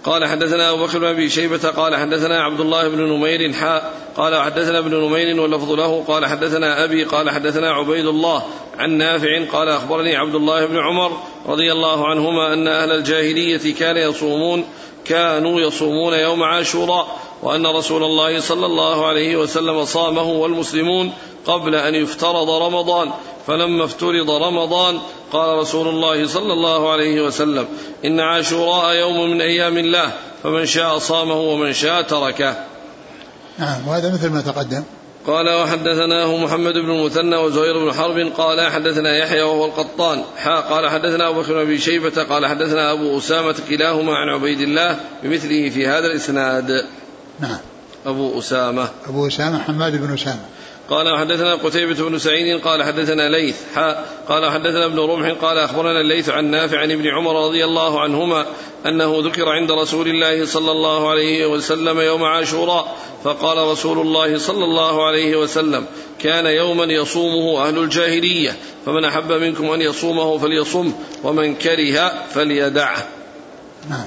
[0.07, 4.43] قال حدثنا أبو بكر بن أبي شيبة قال حدثنا عبد الله بن نمير حاء قال
[4.43, 8.43] حدثنا ابن نمير واللفظ له قال حدثنا أبي قال حدثنا عبيد الله
[8.79, 11.13] عن نافع قال أخبرني عبد الله بن عمر
[11.47, 14.65] رضي الله عنهما أن أهل الجاهلية كان يصومون
[15.05, 21.13] كانوا يصومون يوم عاشوراء وأن رسول الله صلى الله عليه وسلم صامه والمسلمون
[21.47, 23.11] قبل أن يفترض رمضان
[23.47, 25.01] فلما افترض رمضان
[25.33, 27.66] قال رسول الله صلى الله عليه وسلم
[28.05, 30.12] إن عاشوراء يوم من أيام الله
[30.43, 32.57] فمن شاء صامه ومن شاء تركه
[33.59, 34.83] نعم وهذا مثل ما تقدم
[35.27, 40.91] قال وحدثناه محمد بن المثنى وزهير بن حرب قال حدثنا يحيى وهو القطان حا قال
[40.91, 45.87] حدثنا أبو بكر بن شيبة قال حدثنا أبو أسامة كلاهما عن عبيد الله بمثله في
[45.87, 46.87] هذا الإسناد.
[47.41, 47.59] نعم.
[48.07, 48.89] أبو أسامة.
[49.09, 50.41] أبو أسامة حماد بن أسامة.
[50.91, 56.01] قال حدثنا قتيبة بن سعيد قال حدثنا ليث حا قال حدثنا ابن رمح قال أخبرنا
[56.01, 58.47] الليث عن نافع عن ابن عمر رضي الله عنهما
[58.87, 64.64] أنه ذكر عند رسول الله صلى الله عليه وسلم يوم عاشوراء فقال رسول الله صلى
[64.64, 65.87] الله عليه وسلم
[66.18, 68.57] كان يوما يصومه أهل الجاهلية
[68.87, 70.93] فمن أحب منكم أن يصومه فليصم
[71.24, 73.09] ومن كره فليدعه.
[73.91, 74.07] نعم.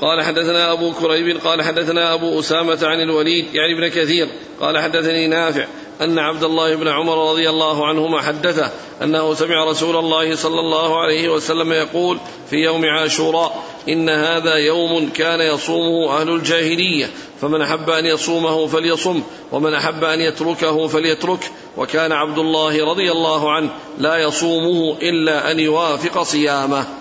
[0.00, 4.28] قال حدثنا أبو كريب قال حدثنا أبو أسامة عن الوليد يعني ابن كثير
[4.60, 5.66] قال حدثني نافع
[6.00, 8.70] أن عبد الله بن عمر رضي الله عنهما حدثه
[9.02, 12.18] أنه سمع رسول الله صلى الله عليه وسلم يقول
[12.50, 19.22] في يوم عاشوراء إن هذا يوم كان يصومه أهل الجاهلية فمن أحب أن يصومه فليصم
[19.52, 25.60] ومن أحب أن يتركه فليترك وكان عبد الله رضي الله عنه لا يصومه إلا أن
[25.60, 26.99] يوافق صيامه.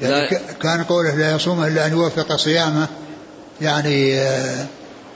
[0.00, 2.88] يعني كان قوله لا يصوم إلا أن يوفق صيامه
[3.60, 4.66] يعني آه،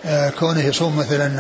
[0.05, 1.31] آه، كونه يصوم مثلا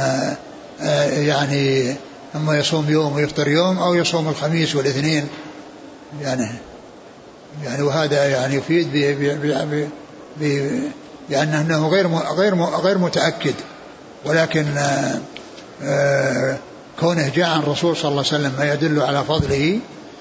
[0.80, 1.94] آه، يعني
[2.34, 5.28] أما يصوم يوم ويفطر يوم أو يصوم الخميس والاثنين
[6.22, 6.48] يعني
[7.64, 8.92] يعني وهذا يعني يفيد
[11.30, 13.54] بأنه غير غير غير متأكد.
[14.24, 14.66] ولكن
[17.00, 19.78] كونه جاء عن الرسول صلى الله عليه وسلم ما يدل على فضله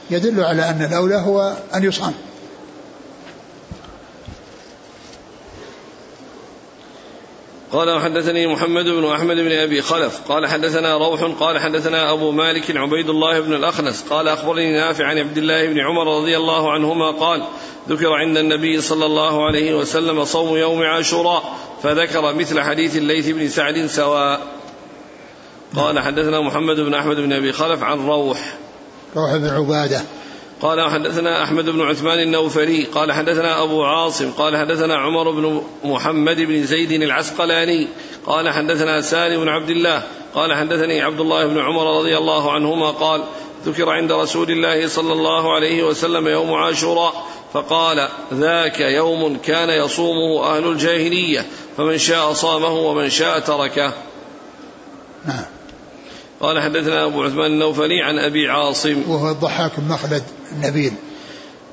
[0.09, 2.13] يدل على أن الأولى هو أن يصام.
[7.71, 10.21] قال وحدثني محمد بن أحمد بن أبي خلف.
[10.27, 14.05] قال حدثنا روح قال حدثنا أبو مالك عبيد الله بن الأخنس.
[14.09, 17.43] قال أخبرني نافع عن عبد الله بن عمر رضي الله عنهما قال
[17.89, 21.43] ذكر عند النبي صلى الله عليه وسلم صوم يوم عاشوراء
[21.83, 24.41] فذكر مثل حديث الليث بن سعد سواء.
[25.75, 28.57] قال حدثنا محمد بن أحمد بن أبي خلف عن روح.
[29.15, 30.01] روح بن عبادة.
[30.61, 36.41] قال حدثنا أحمد بن عثمان النوفلي قال حدثنا أبو عاصم قال حدثنا عمر بن محمد
[36.41, 37.87] بن زيد العسقلاني
[38.25, 40.03] قال حدثنا سالم بن عبد الله
[40.35, 43.23] قال حدثني عبد الله بن عمر رضي الله عنهما قال
[43.65, 50.43] ذكر عند رسول الله صلى الله عليه وسلم يوم عاشوراء فقال ذاك يوم كان يصومه
[50.43, 51.45] أهل الجاهلية
[51.77, 53.93] فمن شاء صامه ومن شاء تركه.
[55.25, 55.56] نعم.
[56.41, 59.03] قال حدثنا أبو عثمان النوفلي عن أبي عاصم.
[59.07, 60.93] وهو الضحاك بن مخلد النبيل.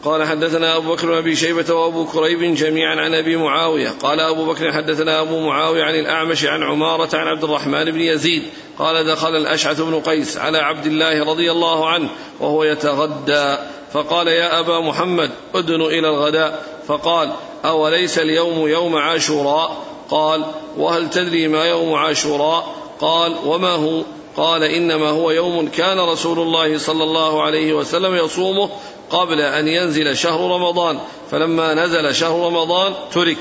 [0.05, 3.89] قال حدثنا أبو بكر بن أبي شيبة وأبو كريب جميعا عن أبي معاوية.
[4.03, 8.43] قال أبو بكر حدثنا أبو معاوية عن الأعمش عن عمارة عن عبد الرحمن بن يزيد.
[8.79, 12.09] قال دخل الأشعث بن قيس على عبد الله رضي الله عنه
[12.41, 13.57] وهو يتغدى.
[13.93, 16.65] فقال يا أبا محمد أدن إلى الغداء.
[16.87, 17.33] فقال
[17.65, 20.45] أوليس اليوم يوم عاشوراء؟ قال
[20.77, 24.03] وهل تدري ما يوم عاشوراء؟ قال وما هو؟
[24.37, 28.71] قال إنما هو يوم كان رسول الله صلى الله عليه وسلم يصومه
[29.11, 30.99] قبل أن ينزل شهر رمضان
[31.31, 33.39] فلما نزل شهر رمضان ترك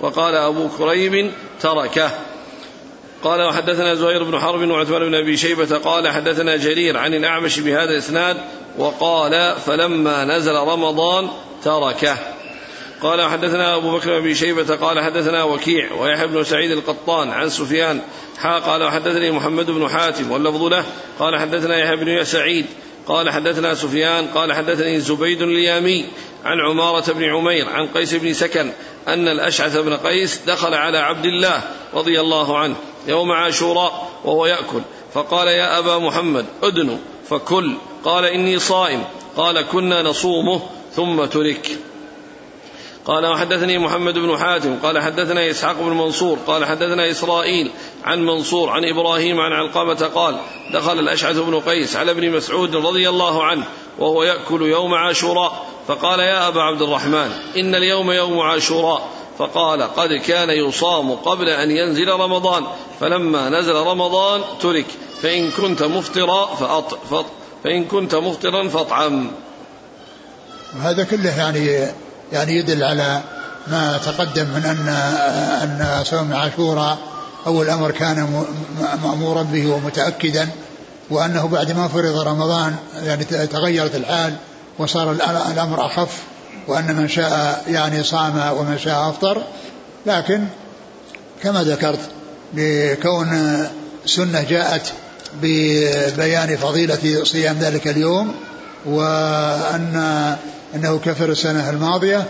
[0.00, 2.10] وقال أبو كريب تركه.
[3.24, 7.90] قال وحدثنا زهير بن حرب وعثمان بن أبي شيبة قال حدثنا جرير عن الأعمش بهذا
[7.90, 8.36] الإسناد
[8.78, 11.28] وقال فلما نزل رمضان
[11.64, 12.35] تركه.
[13.02, 18.00] قال حدثنا أبو بكر بن شيبة قال حدثنا وكيع ويحيى بن سعيد القطان عن سفيان
[18.38, 20.84] حا قال حدثني محمد بن حاتم واللفظ له
[21.18, 22.66] قال حدثنا يحيى بن سعيد
[23.08, 26.04] قال حدثنا سفيان قال حدثني زبيد اليامي
[26.44, 28.72] عن عمارة بن عمير عن قيس بن سكن
[29.08, 31.62] أن الأشعث بن قيس دخل على عبد الله
[31.94, 32.76] رضي الله عنه
[33.08, 34.80] يوم عاشوراء وهو يأكل.
[35.14, 37.76] فقال يا أبا محمد أدن فكل.
[38.04, 39.04] قال إني صائم.
[39.36, 41.78] قال كنا نصومه ثم ترك.
[43.06, 47.70] قال وحدثني محمد بن حاتم قال حدثنا إسحاق بن منصور قال حدثنا إسرائيل
[48.04, 50.38] عن منصور عن إبراهيم عن علقمة قال
[50.72, 53.64] دخل الأشعث بن قيس على ابن مسعود رضي الله عنه
[53.98, 60.12] وهو يأكل يوم عاشوراء فقال يا أبا عبد الرحمن إن اليوم يوم عاشوراء فقال قد
[60.12, 62.66] كان يصام قبل أن ينزل رمضان
[63.00, 64.86] فلما نزل رمضان ترك
[65.22, 66.98] فإن كنت مفطرا فأط
[67.64, 69.30] فإن كنت مفطرا فاطعم.
[70.80, 71.88] هذا كله يعني
[72.32, 73.20] يعني يدل على
[73.66, 74.88] ما تقدم من أن
[75.62, 76.98] أن صوم عاشوراء
[77.46, 78.44] أول أمر كان
[79.04, 80.48] مأمورا به ومتأكدا
[81.10, 84.34] وأنه بعد ما فرض رمضان يعني تغيرت الحال
[84.78, 85.12] وصار
[85.52, 86.22] الأمر أخف
[86.68, 89.42] وأن من شاء يعني صام ومن شاء أفطر.
[90.06, 90.44] لكن
[91.42, 92.00] كما ذكرت
[92.52, 93.58] بكون
[94.06, 94.92] سنة جاءت
[95.42, 98.34] ببيان فضيلة صيام ذلك اليوم
[98.86, 100.36] وأن
[100.74, 102.24] أنه كفر السنة الماضية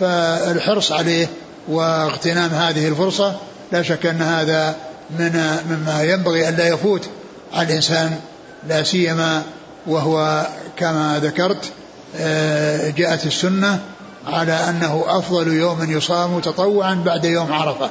[0.00, 1.28] فالحرص عليه
[1.68, 3.36] واغتنام هذه الفرصة
[3.72, 4.76] لا شك أن هذا
[5.18, 7.08] من مما ينبغي أن لا يفوت
[7.52, 8.20] على الإنسان
[8.68, 9.42] لا سيما
[9.86, 11.72] وهو كما ذكرت
[12.16, 13.80] آه، جاءت السنة
[14.26, 17.90] على أنه أفضل يوم يصام تطوعا بعد يوم عرفة.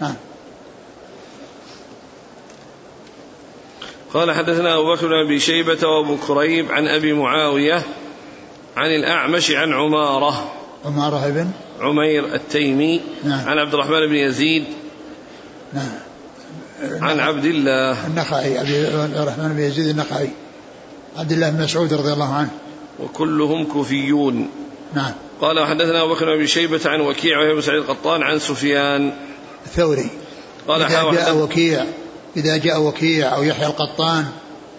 [0.00, 0.14] نعم.
[4.14, 7.82] قال حدثنا أبو بكر بن أبي شيبة وأبو كريب عن أبي معاوية
[8.76, 10.52] عن الأعمش عن عمارة.
[10.84, 11.50] عمارة بن
[11.80, 13.00] عمير التيمي.
[13.24, 13.48] نعم.
[13.48, 14.64] عن عبد الرحمن بن يزيد.
[15.72, 15.92] نعم.
[17.02, 18.06] عن عبد الله.
[18.06, 20.28] النخعي عبد الرحمن بن يزيد النخعي.
[21.16, 22.50] عبد الله بن مسعود رضي الله عنه.
[23.00, 24.48] وكلهم كوفيون.
[24.94, 25.12] نعم.
[25.40, 29.12] قال وحدثنا أبو بكر بن شيبة عن وكيع وهي سعيد القطان عن سفيان.
[29.66, 30.10] الثوري.
[30.68, 31.84] قال إذا جاء وكيع
[32.36, 34.24] إذا جاء وكيع أو يحيى القطان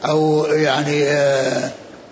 [0.05, 1.71] أو يعني آآ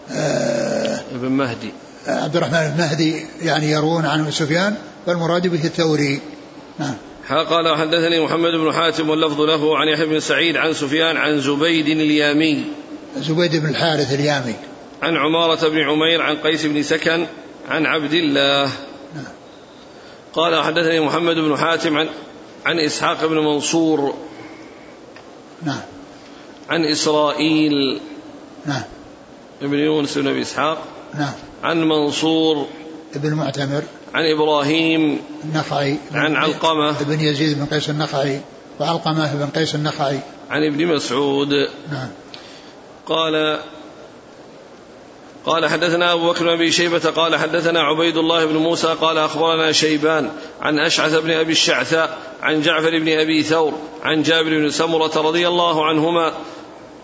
[0.10, 1.74] ابن مهدي.
[2.08, 4.76] عبد الرحمن بن مهدي يعني يروون عن سفيان
[5.06, 6.22] فالمراد به الثوري.
[6.80, 6.95] نعم.
[7.30, 11.88] قال وحدثني محمد بن حاتم واللفظ له عن يحيى بن سعيد عن سفيان عن زبيد
[11.88, 12.66] اليامي.
[13.18, 14.56] زبيد بن الحارث اليامي.
[15.01, 17.26] عن عمارة بن عمير عن قيس بن سكن
[17.70, 18.72] عن عبد الله.
[19.16, 19.34] نعم.
[20.34, 22.10] قال حدثني محمد بن حاتم عن
[22.66, 24.16] عن إسحاق بن منصور.
[25.64, 25.82] نعم.
[26.70, 27.99] عن إسرائيل.
[28.66, 28.84] نعم.
[29.62, 30.84] ابن يونس بن أبي إسحاق.
[31.14, 31.34] نعم.
[31.64, 32.68] عن منصور.
[33.16, 33.84] ابن معتمر.
[34.14, 35.20] عن إبراهيم.
[35.43, 35.97] النخعي.
[36.14, 37.01] عن علقمة.
[37.01, 38.41] ابن يزيد بن قيس النخعي.
[38.80, 40.20] وعلقمة بن قيس النخعي.
[40.49, 41.53] عن ابن مسعود.
[41.91, 42.10] نعم.
[43.06, 43.60] قال
[45.45, 49.72] قال حدثنا أبو بكر بن أبي شيبة قال حدثنا عبيد الله بن موسى قال أخبرنا
[49.72, 50.30] شيبان
[50.62, 55.47] عن أشعث بن أبي الشعثاء عن جعفر بن أبي ثور عن جابر بن سمرة رضي
[55.47, 56.34] الله عنهما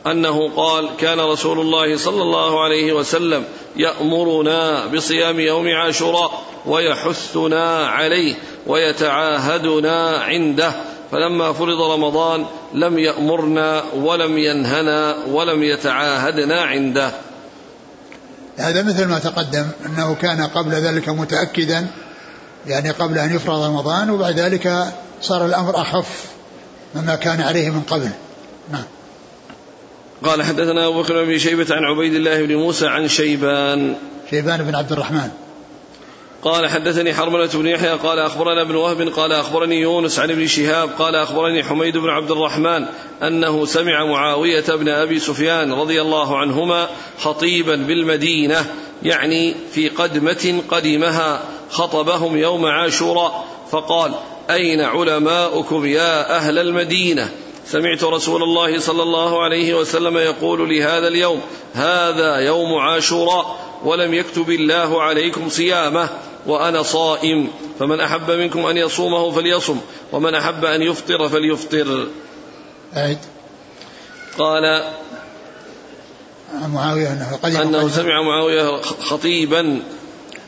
[0.08, 3.44] أنه قال كان رسول الله صلى الله عليه وسلم
[3.76, 8.36] يأمرنا بصيام يوم عاشوراء ويحثنا عليه
[8.68, 10.74] ويتعاهدنا عنده.
[11.12, 17.12] فلما فرض رمضان لم يأمرنا ولم ينهنا ولم يتعاهدنا عنده.
[18.58, 21.88] هذا مثل ما تقدم أنه كان قبل ذلك متأكدا
[22.68, 26.26] يعني قبل أن يفرض رمضان وبعد ذلك صار الأمر أخف
[26.96, 28.10] مما كان عليه من قبل.
[28.72, 28.84] نعم.
[30.24, 33.96] قال حدثنا أبو بكر بن شيبة عن عبيد الله بن موسى عن شيبان.
[34.30, 35.30] شيبان بن عبد الرحمن.
[36.44, 40.90] قال حدثني حرملة بن يحيى قال أخبرنا ابن وهب قال أخبرني يونس عن ابن شهاب
[40.90, 42.86] قال أخبرني حميد بن عبد الرحمن
[43.24, 46.88] أنه سمع معاوية بن أبي سفيان رضي الله عنهما
[47.20, 48.66] خطيبا بالمدينة
[49.04, 54.12] يعني في قدمة قدمها خطبهم يوم عاشوراء فقال
[54.50, 57.30] أين علماؤكم يا أهل المدينة؟
[57.72, 61.42] سمعت رسول الله صلى الله عليه وسلم يقول لهذا اليوم
[61.74, 66.10] هذا يوم عاشوراء ولم يكتب الله عليكم صيامه
[66.48, 67.48] وأنا صائم
[67.80, 69.78] فمن أحب منكم أن يصومه فليصم
[70.12, 72.08] ومن أحب أن يفطر فليفطر
[72.98, 73.18] أعد
[74.38, 74.84] قال
[76.68, 79.82] معاوية أنه, قدم أنه سمع معاوية خطيبا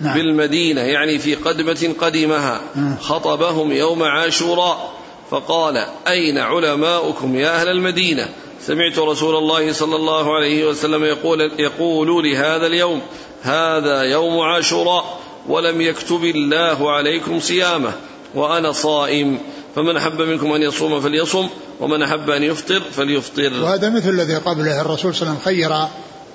[0.02, 0.18] نعم.
[0.18, 2.62] بالمدينة يعني في قدمة قدمها.
[3.02, 4.93] خطبهم يوم عاشوراء
[5.34, 8.30] فقال أين علماؤكم يا أهل المدينة؟
[8.62, 13.02] سمعت رسول الله صلى الله عليه وسلم يقول, يقول لهذا اليوم
[13.42, 17.92] هذا يوم عاشوراء ولم يكتب الله عليكم صيامه
[18.36, 19.40] وأنا صائم
[19.76, 21.48] فمن أحب منكم أن يصوم فليصم
[21.80, 23.54] ومن أحب أن يفطر فليفطر.
[23.64, 25.88] وهذا مثل الذي قبله الرسول صلى الله عليه وسلم خير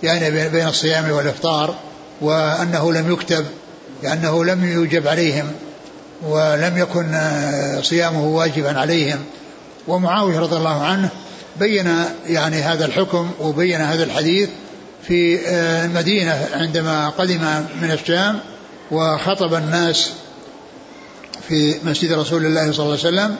[0.02, 1.74] يعني بين الصيام والإفطار
[2.20, 3.44] وأنه لم يكتب
[4.02, 5.52] لأنه لم يوجب عليهم.
[6.22, 7.18] ولم يكن
[7.82, 9.18] صيامه واجبا عليهم.
[9.88, 11.08] ومعاوية رضي الله عنه
[11.60, 11.94] بين
[12.26, 14.48] يعني هذا الحكم وبين هذا الحديث
[15.08, 17.40] في آه، المدينة عندما قدم
[17.82, 18.38] من الشام
[18.90, 20.10] وخطب الناس
[21.48, 23.36] في مسجد رسول الله صلى الله عليه وسلم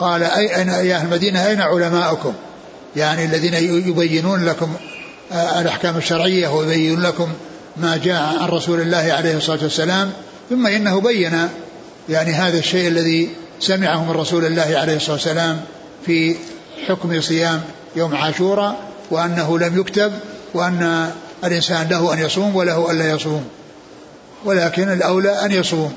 [0.00, 2.32] قال أي أين يا أهل المدينة أين علماؤكم؟
[2.96, 3.54] يعني الذين
[3.88, 4.74] يبينون لكم
[5.32, 7.28] آه، الأحكام الشرعية ويبينون لكم
[7.76, 10.12] ما جاء عن رسول الله عليه الصلاة والسلام
[10.50, 11.48] ثم إنه بين
[12.08, 13.30] يعني هذا الشيء الذي
[13.60, 15.60] سمعه من رسول الله عليه الصلاة والسلام
[16.06, 16.36] في
[16.88, 17.62] حكم صيام
[17.96, 20.12] يوم عاشوراء وأنه لم يكتب
[20.54, 21.12] وأن
[21.44, 23.48] الإنسان له أن يصوم وله ألا يصوم.
[24.44, 25.96] ولكن الأولى أن يصوم.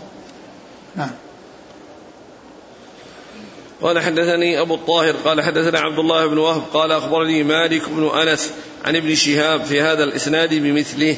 [0.95, 1.12] نعم.
[3.82, 8.51] قال حدثني أبو الطاهر قال حدثنا عبد الله بن وهب قال أخبرني مالك بن أنس
[8.86, 11.18] عن ابن شهاب في هذا الإسناد بمثله.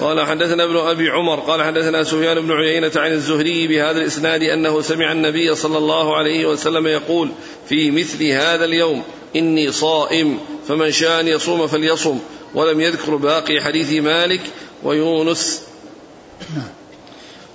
[0.00, 4.80] قال حدثنا ابن أبي عمر قال حدثنا سفيان بن عيينة عن الزهري بهذا الإسناد أنه
[4.80, 7.30] سمع النبي صلى الله عليه وسلم يقول
[7.68, 9.02] في مثل هذا اليوم
[9.36, 10.38] إني صائم
[10.68, 12.18] فمن شاء أن يصوم فليصم
[12.54, 14.40] ولم يذكر باقي حديث مالك
[14.82, 15.62] ويونس.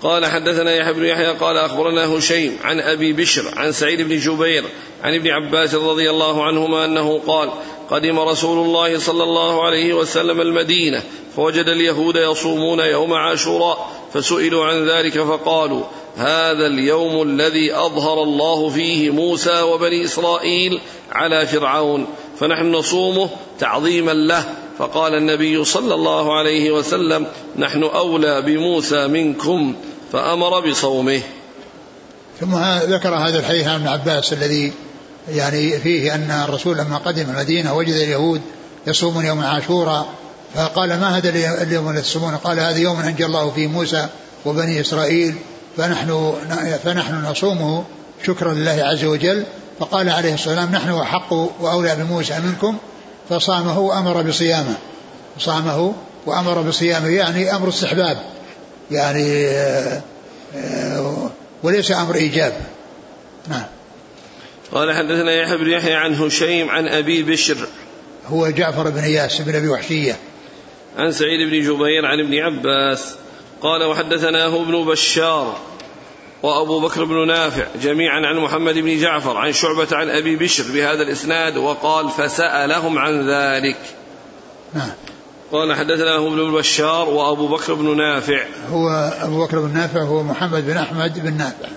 [0.02, 4.64] قال حدثنا يحيى بن يحيى قال أخبرنا هشيم عن أبي بشر عن سعيد بن جبير
[5.04, 7.50] عن ابن عباس رضي الله عنهما أنه قال
[7.90, 11.04] قدم رسول الله صلى الله عليه وسلم المدينة
[11.36, 15.84] فوجد اليهود يصومون يوم عاشوراء فسئلوا عن ذلك فقالوا
[16.16, 20.82] هذا اليوم الذي أظهر الله فيه موسى وبني إسرائيل
[21.12, 22.08] على فرعون
[22.40, 23.30] فنحن نصومه
[23.60, 24.46] تعظيما له.
[24.78, 27.28] فقال النبي صلى الله عليه وسلم
[27.58, 29.76] نحن أولى بموسى منكم
[30.12, 31.22] فأمر بصومه.
[32.40, 32.56] ثم
[32.94, 34.74] ذكر هذا الحديث عن ابن عباس الذي
[35.30, 38.42] يعني فيه أن الرسول لما قدم المدينة وجد اليهود
[38.88, 40.06] يصومون يوم عاشوراء
[40.56, 41.30] فقال ما هذا
[41.62, 44.08] اليوم الذي تصومون؟ قال هذا يوم انجى الله فيه موسى
[44.46, 45.36] وبني إسرائيل
[45.78, 46.34] فنحن
[46.84, 47.84] فنحن نصومه
[48.26, 49.46] شكرا لله عز وجل.
[49.80, 52.78] فقال عليه الصلاه والسلام نحن أحق وأولى بموسى منكم.
[53.30, 54.76] فصامه وأمر بصيامه.
[55.40, 55.94] صامه
[56.26, 58.18] وأمر بصيامه يعني أمر استحباب.
[58.92, 60.02] يعني آه،
[60.56, 61.30] آه،
[61.64, 62.54] وليس أمر إيجاب.
[63.48, 63.66] نعم.
[64.76, 67.58] قال حدثنا يحيى بن يحيى عن هشيم عن أبي بشر
[68.28, 70.18] هو جعفر بن اياس بن أبي وحشية.
[70.98, 73.16] عن سعيد بن جبير عن ابن عباس
[73.62, 75.58] قال وحدثناه ابن بشار
[76.44, 81.02] وأبو بكر بن نافع جميعا عن محمد بن جعفر عن شعبة عن أبي بشر بهذا
[81.02, 83.78] الإسناد وقال فسألهم عن ذلك.
[84.74, 84.92] نعم.
[85.52, 88.46] قال حدثناه ابن بشار وأبو بكر بن نافع.
[88.72, 88.90] هو
[89.22, 91.70] أبو بكر بن نافع هو محمد بن أحمد بن نافع.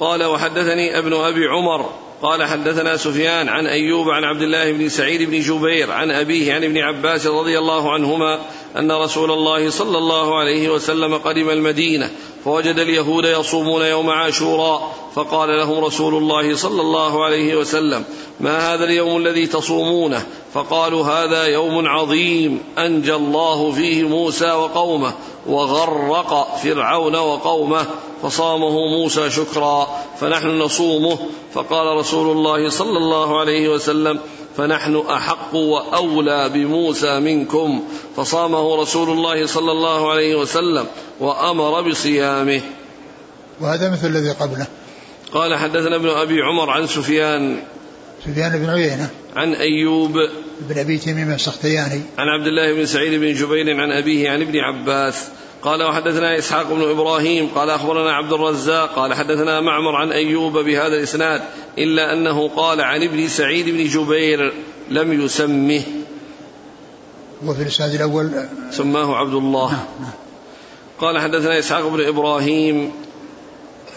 [0.00, 1.90] قال وحدثني ابن أبي عمر
[2.22, 6.64] قال حدثنا سفيان عن أيوب عن عبد الله بن سعيد بن جبير عن أبيه عن
[6.64, 8.40] ابن عباس رضي الله عنهما
[8.76, 12.10] أن رسول الله صلى الله عليه وسلم قدم المدينة
[12.44, 18.04] فوجد اليهود يصومون يوم عاشوراء فقال لهم رسول الله صلى الله عليه وسلم
[18.40, 25.14] ما هذا اليوم الذي تصومونه؟ فقالوا هذا يوم عظيم أنجى الله فيه موسى وقومه
[25.46, 27.86] وغرق فرعون وقومه
[28.22, 29.88] فصامه موسى شكرا
[30.20, 31.18] فنحن نصومه.
[31.54, 34.20] فقال رسول الله صلى الله عليه وسلم
[34.56, 37.84] فنحن أحق وأولى بموسى منكم.
[38.16, 40.86] فصامه رسول الله صلى الله عليه وسلم
[41.20, 42.60] وأمر بصيامه.
[43.60, 44.66] وهذا مثل الذي قبله.
[45.32, 47.56] قال حدثنا ابن أبي عمر عن سفيان.
[48.26, 49.10] سفيان بن عيينة.
[49.36, 50.12] عن أيوب.
[50.60, 52.00] بن أبي تميم السختياني.
[52.18, 55.28] عن عبد الله بن سعيد بن جبير عن أبيه عن ابن عباس.
[55.64, 60.96] قال وحدثنا إسحاق بن إبراهيم قال أخبرنا عبد الرزاق قال حدثنا معمر عن أيوب بهذا
[60.96, 61.42] الإسناد
[61.78, 64.52] إلا أنه قال عن ابن سعيد بن جبير
[64.90, 65.82] لم يسمه.
[67.46, 68.30] وفي الإسناد الأول
[68.70, 69.70] سماه عبد الله.
[69.70, 70.12] نعم نعم.
[71.00, 72.92] قال حدثنا إسحاق بن إبراهيم.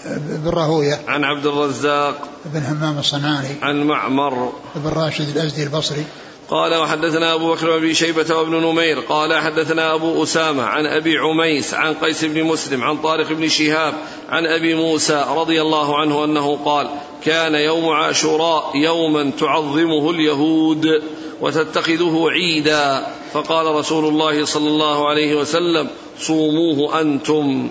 [0.05, 0.99] بن راهوية.
[1.07, 2.29] عن عبد الرزاق.
[2.45, 3.55] بن همام الصنعاني.
[3.61, 4.53] عن معمر.
[4.75, 6.05] بن راشد الأزدي البصري.
[6.49, 11.73] قال وحدثنا أبو بكر بن شيبة وابن نمير قال حدثنا أبو أسامة عن أبي عميس
[11.73, 13.93] عن قيس بن مسلم عن طارق بن شهاب
[14.29, 16.89] عن أبي موسى رضي الله عنه أنه قال
[17.23, 21.03] كان يوم عاشوراء يوما تعظمه اليهود
[21.41, 23.07] وتتخذه عيدا.
[23.33, 25.89] فقال رسول الله صلى الله عليه وسلم
[26.19, 27.69] صوموه أنتم.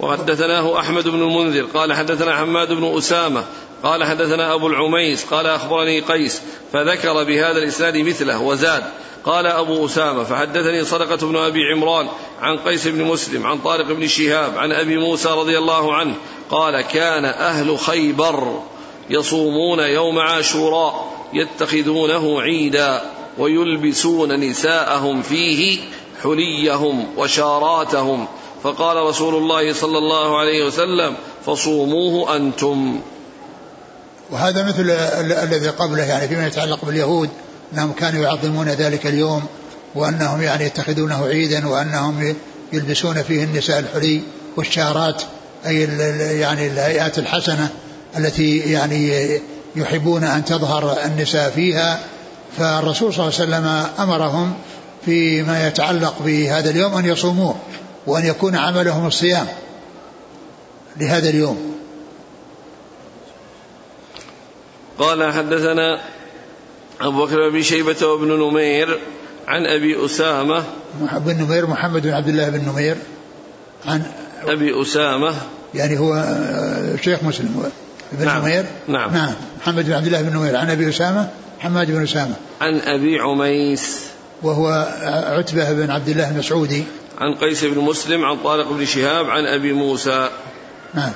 [0.00, 3.44] وحدثناه أحمد بن المنذر قال حدثنا حماد بن أسامة
[3.84, 8.84] قال حدثنا أبو العميس قال أخبرني قيس فذكر بهذا الإسناد مثله وزاد.
[9.24, 12.08] قال أبو أسامة فحدثني صدقة بن أبي عمران
[12.40, 16.14] عن قيس بن مسلم عن طارق بن شهاب عن أبي موسى رضي الله عنه
[16.50, 18.60] قال كان أهل خيبر
[19.10, 23.02] يصومون يوم عاشوراء يتخذونه عيدا
[23.38, 25.78] ويلبسون نساءهم فيه
[26.22, 28.26] حليهم وشاراتهم.
[28.62, 31.16] فقال رسول الله صلى الله عليه وسلم
[31.46, 33.00] فصوموه أنتم.
[34.30, 37.30] وهذا مثل الذي قبله يعني فيما يتعلق باليهود
[37.72, 39.42] أنهم كانوا يعظمون ذلك اليوم
[39.94, 42.34] وأنهم يعني يتخذونه عيدا وأنهم
[42.72, 44.22] يلبسون فيه النساء الحلي
[44.56, 45.22] والشارات
[45.66, 45.82] أي
[46.40, 47.68] يعني الهيئات الحسنة
[48.18, 49.40] التي يعني
[49.76, 52.00] يحبون أن تظهر النساء فيها.
[52.58, 54.54] فالرسول صلى الله عليه وسلم أمرهم
[55.04, 57.54] فيما يتعلق بهذا اليوم أن يصوموه
[58.06, 59.46] وأن يكون عملهم الصيام
[60.96, 61.73] لهذا اليوم.
[64.98, 66.00] قال حدثنا
[67.00, 68.98] أبو بكر بن شيبة وابن نمير
[69.48, 70.64] عن أبي أسامة.
[71.16, 72.96] بن نمير محمد بن عبد الله بن نمير.
[73.86, 74.02] عن
[74.46, 75.34] أبي أسامة.
[75.74, 77.70] يعني هو آه، شيخ مسلم.
[78.12, 78.42] بن نعم.
[78.42, 79.14] نمير؟ نعم.
[79.14, 79.34] نعم.
[79.60, 80.56] محمد بن عبد الله بن نمير.
[80.56, 81.28] عن أبي أسامة
[81.58, 82.34] حماد بن أسامة.
[82.60, 84.00] عن أبي عميس.
[84.42, 84.88] وهو
[85.38, 86.84] عتبة بن عبد الله المسعودي
[87.18, 90.28] عن قيس بن مسلم عن طارق بن شهاب عن أبي موسى.
[90.94, 91.12] نعم.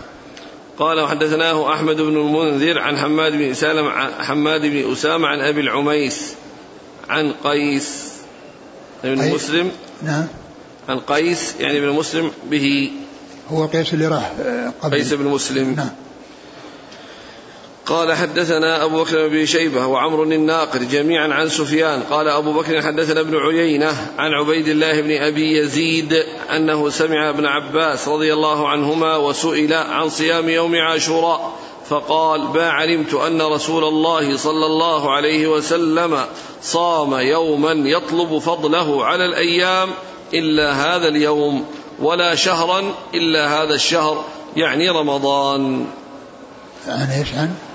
[0.78, 6.34] قال وحدثناه أحمد بن المنذر عن حماد بن سالم حماد بن أسامة عن أبي العميس
[7.08, 8.12] عن قيس
[9.04, 9.70] بن مسلم.
[10.02, 10.26] نعم.
[10.88, 12.90] عن قيس يعني بن مسلم به.
[13.50, 14.32] هو قيس اللي راح
[14.82, 14.96] قبل.
[14.96, 15.74] قيس بن مسلم.
[15.74, 15.90] نعم.
[17.88, 23.20] قال حدثنا أبو بكر بن شيبة وعمر الناقد جميعا عن سفيان قال أبو بكر حدثنا
[23.20, 26.24] ابن عيينة عن عبيد الله بن أبي يزيد
[26.56, 31.52] أنه سمع ابن عباس رضي الله عنهما وسئل عن صيام يوم عاشوراء
[31.88, 36.24] فقال ما علمت أن رسول الله صلى الله عليه وسلم
[36.62, 39.88] صام يوما يطلب فضله على الأيام
[40.34, 41.64] إلا هذا اليوم
[41.98, 44.24] ولا شهرا إلا هذا الشهر
[44.56, 45.86] يعني رمضان
[46.88, 47.67] عن إيش عن؟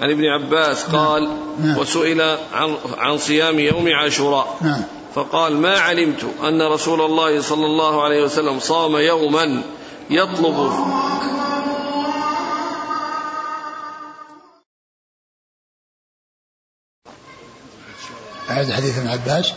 [0.00, 1.06] عن ابن عباس نعم.
[1.06, 1.28] قال
[1.60, 1.78] نعم.
[1.78, 2.20] وسئل
[2.52, 4.82] عن عن صيام يوم عاشوراء نعم.
[5.14, 9.62] فقال ما علمت أن رسول الله صلى الله عليه وسلم صام يوما
[10.10, 10.72] يطلب
[18.46, 19.52] هذا حديث ابن عباس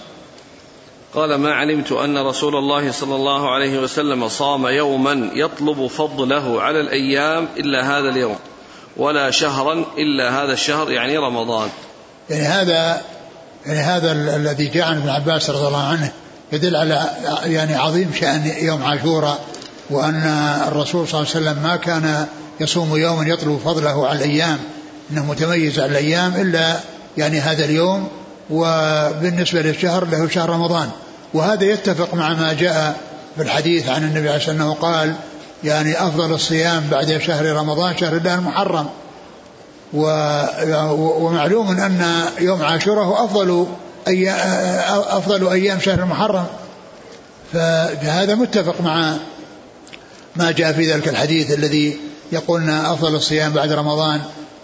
[1.14, 6.82] قال ما علمت أن رسول الله صلى الله عليه وسلم صام يوما يطلب فضله على
[6.82, 8.36] الأيام إلا هذا اليوم
[8.98, 11.70] ولا شهرا إلا هذا الشهر يعني رمضان.
[12.30, 13.02] يعني هذا
[13.66, 16.12] يعني هذا الذي جاء عن ابن عباس رضي الله عنه
[16.52, 17.10] يدل على
[17.44, 19.40] يعني عظيم شأن يوم عاشوراء
[19.90, 20.24] وأن
[20.68, 22.26] الرسول صلى الله عليه وسلم ما كان
[22.60, 24.58] يصوم يوما يطلب فضله على الأيام
[25.12, 26.80] إنه متميز على الأيام إلا
[27.18, 28.08] يعني هذا اليوم
[28.50, 30.90] وبالنسبة للشهر له شهر رمضان.
[31.34, 33.00] وهذا يتفق مع ما جاء
[33.36, 35.16] في الحديث عن النبي عليه الصلاة والسلام أنه قال
[35.64, 38.90] يعني أفضل الصيام بعد شهر رمضان شهر الله المحرم
[39.94, 43.68] ومعلوم أن يوم عاشوراء هو أفضل
[44.08, 44.38] أيام
[44.90, 46.46] أفضل أيام شهر المحرم
[47.54, 49.14] فهذا متفق مع
[50.36, 51.98] ما جاء في ذلك الحديث الذي
[52.32, 54.22] يقولنا أفضل الصيام بعد رمضان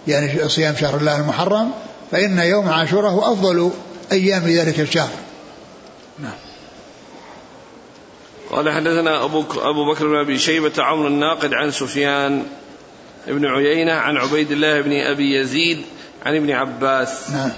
[0.08, 1.70] يعني صيام شهر الله المحرم
[2.10, 3.70] فإن يوم عاشوراء هو أفضل
[4.12, 5.10] أيام ذلك الشهر.
[6.18, 6.47] نعم.
[8.50, 12.46] قال حدثنا أبو, أبو بكر بن أبي شيبة عمرو الناقد عن سفيان
[13.26, 15.82] بن عيينة عن عبيد الله بن أبي يزيد
[16.26, 17.30] عن ابن عباس.
[17.30, 17.50] نعم.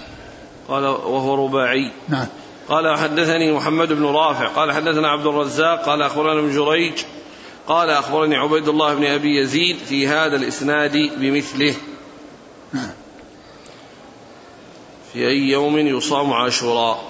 [0.69, 1.91] قال وهو رباعي.
[2.09, 2.27] نعم.
[2.69, 4.47] قال حدثني محمد بن رافع.
[4.47, 5.85] قال حدثنا عبد الرزاق.
[5.85, 6.93] قال أخبرنا ابن جريج.
[7.67, 11.75] قال أخبرني عبيد الله بن أبي يزيد في هذا الإسناد بمثله.
[12.73, 12.91] نعم.
[15.13, 17.10] في أي يوم يصام عاشوراء.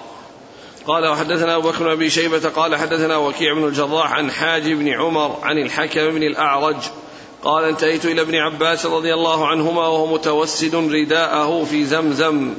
[0.90, 4.88] قال وحدثنا أبو بكر بن أبي شيبة قال حدثنا وكيع بن الجراح عن حاج بن
[4.88, 6.76] عمر عن الحكم بن الأعرج.
[7.44, 12.54] قال انتهيت إلى ابن عباس رضي الله عنهما وهو متوسد رداءه في زمزم.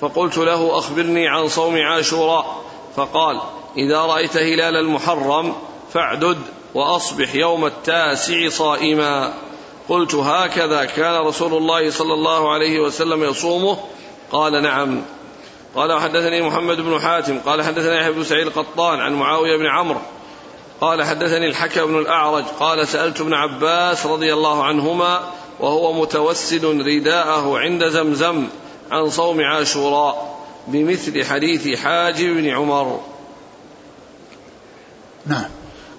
[0.00, 2.64] فقلت له أخبرني عن صوم عاشوراء.
[2.96, 3.40] فقال
[3.76, 5.54] إذا رأيت هلال المحرم
[5.92, 6.38] فاعدد
[6.74, 9.34] وأصبح يوم التاسع صائما.
[9.88, 13.78] قلت هكذا كان رسول الله صلى الله عليه وسلم يصومه؟
[14.32, 15.02] قال نعم.
[15.74, 20.00] قال وحدثني محمد بن حاتم قال حدثنا يحيى بن سعيد القطان عن معاوية بن عمرو
[20.80, 25.20] قال حدثني الحكم بن الأعرج قال سألت ابن عباس رضي الله عنهما
[25.60, 28.46] وهو متوسد رداءه عند زمزم
[28.90, 33.00] عن صوم عاشوراء بمثل حديث حاجب بن عمر.
[35.26, 35.50] نعم.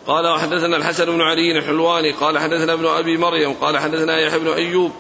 [0.07, 4.47] قال وحدثنا الحسن بن علي الحلواني قال حدثنا ابن أبي مريم قال حدثنا يحيى بن
[4.47, 4.91] أيوب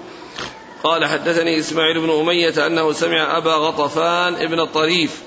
[0.83, 5.21] قال حدثني إسماعيل بن أمية أنه سمع أبا غطفان ابن الطريف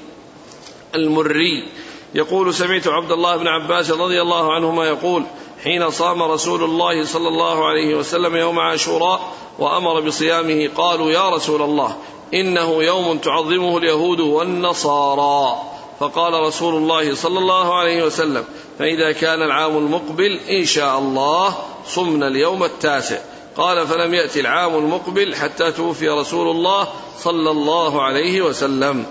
[0.95, 1.69] المري
[2.15, 5.25] يقول سمعت عبد الله بن عباس رضي الله عنهما يقول
[5.65, 11.63] حين صام رسول الله صلى الله عليه وسلم يوم عاشوراء وأمر بصيامه قالوا يا رسول
[11.63, 11.97] الله
[12.35, 15.63] إنه يوم تعظمه اليهود والنصارى.
[16.01, 18.45] فقال رسول الله صلى الله عليه وسلم
[18.79, 21.55] فإذا كان العام المقبل إن شاء الله
[21.87, 23.19] صمنا اليوم التاسع.
[23.57, 26.89] قال فلم يأتي العام المقبل حتى توفي رسول الله
[27.19, 29.07] صلى الله عليه وسلم.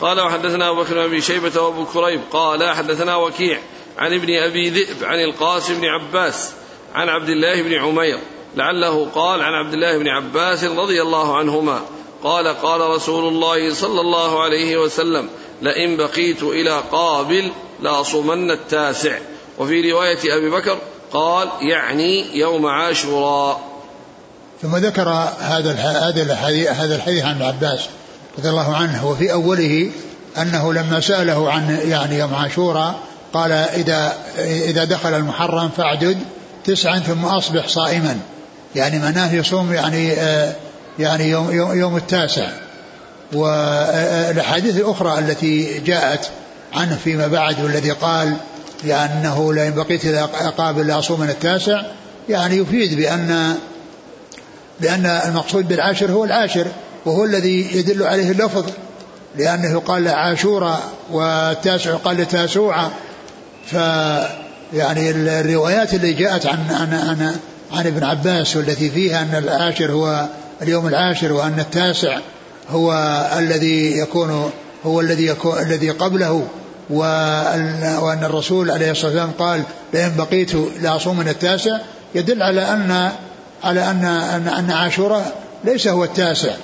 [0.00, 2.20] قال وحدثنا أبو بكر أبي شيبة وأبو كريب.
[2.32, 3.58] قال حدثنا وكيع
[3.98, 6.52] عن ابن أبي ذئب عن القاسم بن عباس
[6.94, 8.18] عن عبد الله بن عمير
[8.56, 11.80] لعله قال عن عبد الله بن عباس رضي الله عنهما.
[12.22, 15.28] قال قال رسول الله صلى الله عليه وسلم
[15.62, 19.18] لئن بقيت إلى قابل لأصومن التاسع.
[19.58, 20.78] وفي رواية أبي بكر
[21.12, 23.71] قال يعني يوم عاشوراء.
[24.62, 25.08] ثم ذكر
[25.40, 26.34] هذا هذا
[26.72, 27.80] هذا الحديث عن عباس
[28.38, 29.90] رضي الله عنه وفي أوله
[30.38, 32.94] أنه لما سأله عن يعني يوم عاشوراء
[33.32, 34.12] قال إذا
[34.44, 36.18] إذا دخل المحرم فاعدد
[36.64, 38.18] تسعا ثم أصبح صائما.
[38.74, 40.08] يعني معناه يصوم يعني
[40.98, 42.50] يعني يوم, يوم, يوم التاسع.
[43.32, 46.30] والأحاديث الأخرى التي جاءت
[46.74, 48.36] عنه فيما بعد والذي قال
[48.84, 51.82] لأنه لئن بقيت إلى قابل لاصوم من التاسع
[52.28, 53.56] يعني يفيد بأن
[54.82, 56.66] بان المقصود بالعاشر هو العاشر
[57.06, 58.64] وهو الذي يدل عليه اللفظ
[59.36, 60.80] لأنه قال عاشورا
[61.10, 62.90] والتاسع قال تاسوعا
[63.66, 63.74] ف
[64.74, 67.36] يعني الروايات اللي جاءت عن عن عن,
[67.72, 70.26] عن ابن عباس والتي فيها أن العاشر هو
[70.62, 72.18] اليوم العاشر وأن التاسع
[72.70, 72.92] هو
[73.38, 74.50] الذي يكون
[74.86, 76.46] هو الذي يكون الذي قبله
[76.90, 79.62] وأن الرسول عليه الصلاة والسلام قال
[79.94, 80.52] لئن بقيت
[80.82, 81.78] لأصوم من التاسع
[82.14, 83.12] يدل على أن
[83.64, 85.32] على أن أن, أن عاشوراء
[85.64, 86.54] ليس هو التاسع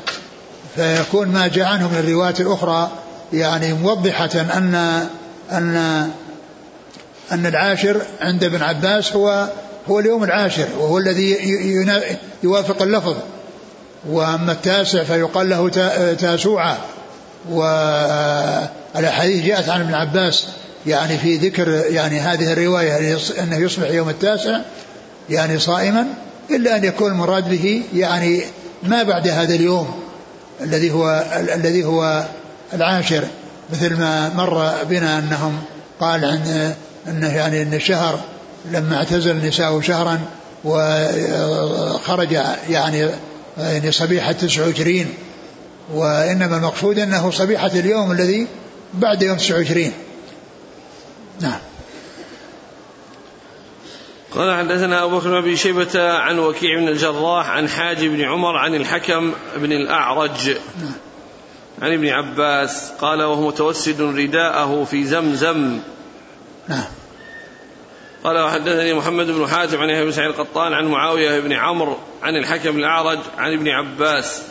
[0.76, 2.90] فيكون ما جاء عنه من الروايات الأخرى
[3.32, 4.74] يعني موضحة أن
[5.52, 5.76] أن
[7.32, 9.48] أن العاشر عند ابن عباس هو
[9.88, 11.36] هو اليوم العاشر وهو الذي
[12.42, 13.16] يوافق اللفظ
[14.08, 15.68] وأما التاسع فيقال له
[16.14, 16.78] تاسوعا
[17.50, 20.46] والأحاديث جاءت عن ابن عباس
[20.86, 24.60] يعني في ذكر يعني هذه الرواية أنه يصبح يوم التاسع
[25.30, 26.06] يعني صائما
[26.50, 28.42] إلا أن يكون المراد به يعني
[28.82, 29.94] ما بعد هذا اليوم
[30.60, 31.24] الذي هو
[31.54, 32.24] الذي هو
[32.72, 33.24] العاشر
[33.72, 35.60] مثل ما مر بنا أنهم
[36.00, 36.74] قال عن
[37.08, 38.20] أنه يعني أن الشهر
[38.72, 40.20] لما اعتزل النساء شهرا
[40.64, 42.32] وخرج
[42.68, 43.08] يعني
[43.58, 45.06] يعني صبيحة 29
[45.94, 48.46] وإنما المقصود أنه صبيحة اليوم الذي
[48.94, 49.92] بعد يوم 29
[51.40, 51.58] نعم.
[54.34, 58.74] قال حدثنا أبو بكر بن شيبة عن وكيع بن الجراح عن حاج بن عمر عن
[58.74, 60.56] الحكم بن الأعرج.
[61.82, 65.80] عن ابن عباس قال وهو متوسد رداءه في زمزم.
[66.68, 66.84] نعم.
[68.24, 72.36] قال وحدثني محمد بن حاتم عن يحيى بن سعيد القطان عن معاوية بن عمرو عن
[72.36, 74.42] الحكم الأعرج عن ابن عباس.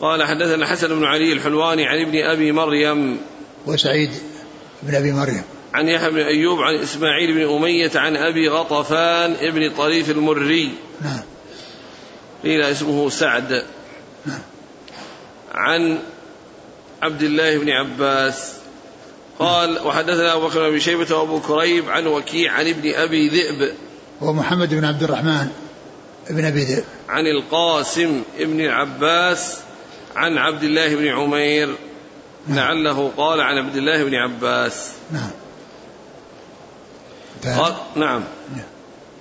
[0.00, 3.20] قال حدثنا حسن بن علي الحلواني عن ابن أبي مريم.
[3.66, 4.10] وسعيد
[4.82, 5.44] بن أبي مريم.
[5.74, 10.70] عن يحيى بن أيوب عن إسماعيل بن أمية عن أبي غطفان ابن طريف المري.
[11.02, 11.20] نعم
[12.44, 13.64] قيل اسمه سعد.
[14.26, 14.40] نعم
[15.54, 15.98] عن
[17.02, 18.52] عبد الله بن عباس.
[19.38, 23.74] قال وحدثنا أبو بكر بن شيبة وأبو كريب عن وكيع عن ابن أبي ذئب.
[24.20, 25.48] ومحمد بن عبد الرحمن
[26.30, 26.84] ابن أبي ذئب.
[27.08, 29.58] عن القاسم ابن العباس
[30.16, 31.74] عن عبد الله بن عمير.
[32.46, 32.58] نعم.
[32.58, 34.92] لعله قال عن عبد الله بن عباس.
[35.12, 35.30] نعم.
[37.46, 38.24] قال نعم.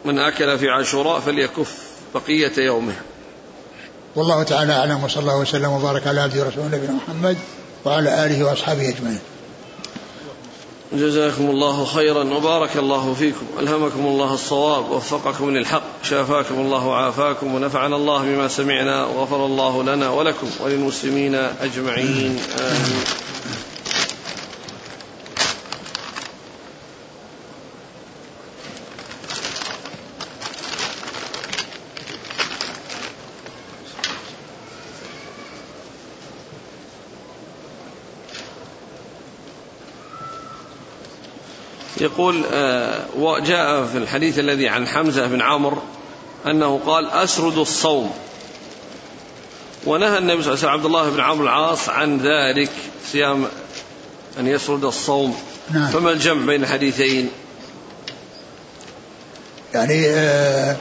[0.05, 1.77] من أكل في عاشوراء فليكف
[2.15, 2.93] بقية يومه.
[4.15, 7.37] والله تعالى أعلم وصلى الله وسلم وبارك على عبده ورسوله نبينا محمد
[7.85, 9.19] وعلى آله وأصحابه أجمعين.
[10.93, 13.45] جزاكم الله خيرا وبارك الله فيكم.
[13.59, 20.09] ألهمكم الله الصواب ووفقكم للحق شافاكم الله وعافاكم ونفعنا الله بما سمعنا وغفر الله لنا
[20.09, 22.39] ولكم وللمسلمين أجمعين.
[22.59, 23.03] آمين.
[42.01, 45.81] يقول آه، وجاء في الحديث الذي عن حمزة بن عمرو
[46.45, 48.11] أنه قال أسرد الصوم.
[49.85, 52.69] ونهى النبي صلى الله عليه وسلم عبد الله بن عمرو العاص عن ذلك
[53.11, 53.45] صيام
[54.39, 55.37] أن يسرد الصوم.
[55.71, 55.87] نعم.
[55.87, 57.29] فما الجمع بين الحديثين؟
[59.73, 60.75] يعني آه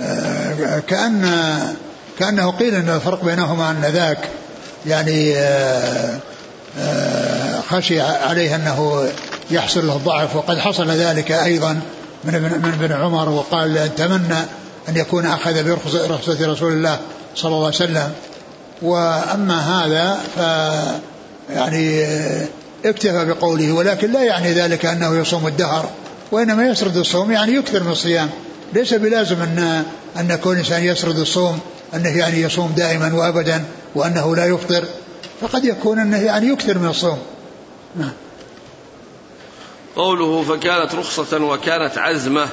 [0.00, 1.76] آه كأن
[2.18, 4.28] كأنه قيل أن الفرق بينهما أن ذاك
[4.86, 5.34] يعني
[7.68, 9.08] خشي عليه أنه
[9.50, 11.80] يحصل له الضعف وقد حصل ذلك أيضا
[12.24, 14.38] من من ابن عمر وقال تمنى
[14.88, 16.98] أن يكون أخذ برخصة رسول الله
[17.36, 18.12] صلى الله عليه وسلم.
[18.82, 20.38] وأما هذا ف
[21.50, 22.04] يعني
[22.84, 25.90] اكتفى بقوله ولكن لا يعني ذلك أنه يصوم الدهر
[26.32, 28.30] وإنما يسرد الصوم يعني يكثر من الصيام.
[28.72, 29.84] ليس بلازم أن
[30.20, 31.58] أن كل إنسان يسرد الصوم
[31.94, 33.64] أنه يعني يصوم دائما وأبدا
[33.94, 34.84] وأنه لا يفطر.
[35.40, 37.18] فقد يكون أنه يعني يكثر من الصوم.
[37.96, 38.12] نعم.
[39.96, 42.48] قوله فكانت رخصة وكانت عزمة.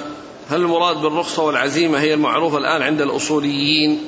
[0.49, 3.99] هل المراد بالرخصة والعزيمة هي المعروفة الآن عند الأصوليين؟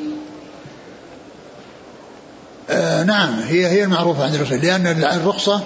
[2.70, 5.62] آه نعم هي هي المعروفة عند الأصوليين لأن الرخصة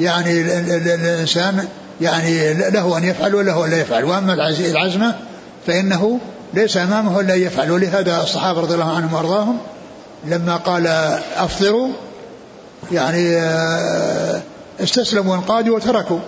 [0.00, 1.68] يعني الإنسان
[2.00, 4.04] يعني له أن يفعل وله أن لا يفعل.
[4.04, 5.14] وأما العزمة
[5.66, 6.20] فإنه
[6.54, 7.70] ليس أمامه إلا أن يفعل.
[7.70, 9.58] ولهذا الصحابة رضي الله عنهم وأرضاهم
[10.24, 10.86] لما قال
[11.36, 11.88] أفطروا
[12.92, 14.42] يعني آه،
[14.80, 16.18] استسلموا وانقادوا وتركوا.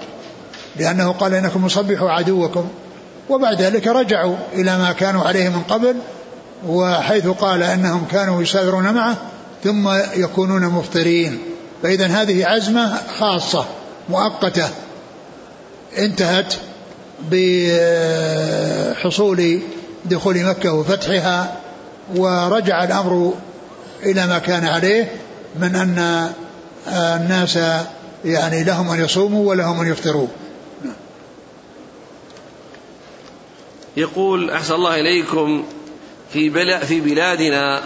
[0.76, 2.68] لأنه قال إنكم مصبحوا عدوكم.
[3.28, 5.96] وبعد ذلك رجعوا إلى ما كانوا عليه من قبل
[6.66, 9.16] وحيث قال أنهم كانوا يسافرون معه
[9.64, 11.38] ثم يكونون مفطرين.
[11.82, 13.64] فإذا هذه عزمة خاصة
[14.08, 14.68] مؤقتة
[15.98, 16.54] انتهت
[18.92, 19.60] بحصول
[20.04, 21.56] دخول مكة وفتحها
[22.16, 23.34] ورجع الأمر
[24.02, 25.12] إلى ما كان عليه
[25.56, 26.28] من أن
[26.88, 27.58] الناس
[28.24, 30.28] يعني لهم أن يصوموا ولهم أن يفطروا.
[33.96, 35.64] يقول أحسن الله إليكم
[36.32, 36.50] في,
[36.86, 37.82] في بلادنا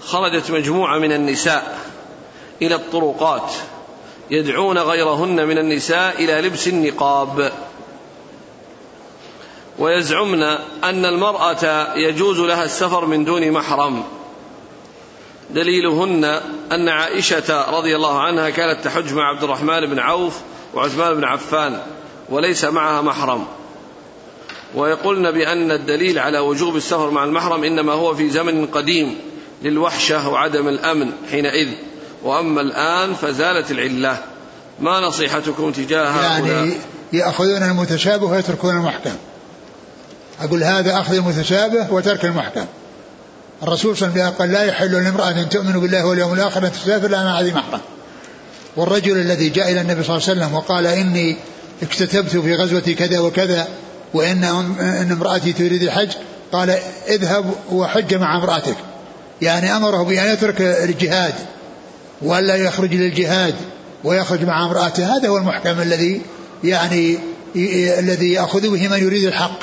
[0.00, 1.78] خرجت مجموعة من النساء
[2.62, 3.52] إلى الطرقات
[4.30, 7.52] يدعون غيرهن من النساء إلى لبس النقاب.
[9.78, 10.42] ويزعمن
[10.84, 14.04] أن المرأة يجوز لها السفر من دون محرم.
[15.50, 16.24] دليلهن
[16.72, 20.40] أن عائشة رضي الله عنها كانت تحج مع عبد الرحمن بن عوف
[20.74, 21.82] وعثمان بن عفان
[22.28, 23.46] وليس معها محرم.
[24.74, 29.14] ويقولن بأن الدليل على وجوب السفر مع المحرم إنما هو في زمن قديم
[29.62, 31.68] للوحشة وعدم الأمن حينئذ.
[32.22, 34.18] وأما الآن فزالت العلة.
[34.80, 36.72] ما نصيحتكم تجاه يعني
[37.12, 39.14] يأخذون المتشابه ويتركون المحكم.
[40.40, 42.64] أقول هذا أخذ المتشابه وترك المحكم.
[43.62, 46.72] الرسول صلى الله عليه وسلم قال لا يحل لامرأة أن تؤمن بالله واليوم الآخر أن
[46.72, 47.80] تسافر إلا مع ذي محرم
[48.76, 51.36] والرجل الذي جاء إلى النبي صلى الله عليه وسلم وقال إني
[51.82, 53.68] اكتتبت في غزوة كذا وكذا
[54.14, 54.44] وإن
[54.80, 56.08] إن امرأتي تريد الحج
[56.52, 58.76] قال اذهب وحج مع امرأتك.
[59.42, 61.34] يعني أمره بأن يترك الجهاد
[62.22, 63.54] ولا يخرج للجهاد
[64.04, 65.16] ويخرج مع امرأته.
[65.16, 66.20] هذا هو المحكم الذي
[66.64, 67.18] يعني
[67.98, 69.58] الذي يأخذ به من يريد الحق.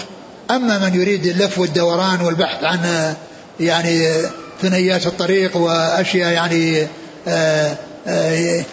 [0.52, 3.14] أما من يريد اللف والدوران والبحث عن
[3.60, 4.08] يعني
[4.62, 6.88] ثنيات الطريق وأشياء يعني
[7.28, 7.78] آه،
[8.08, 8.64] آه،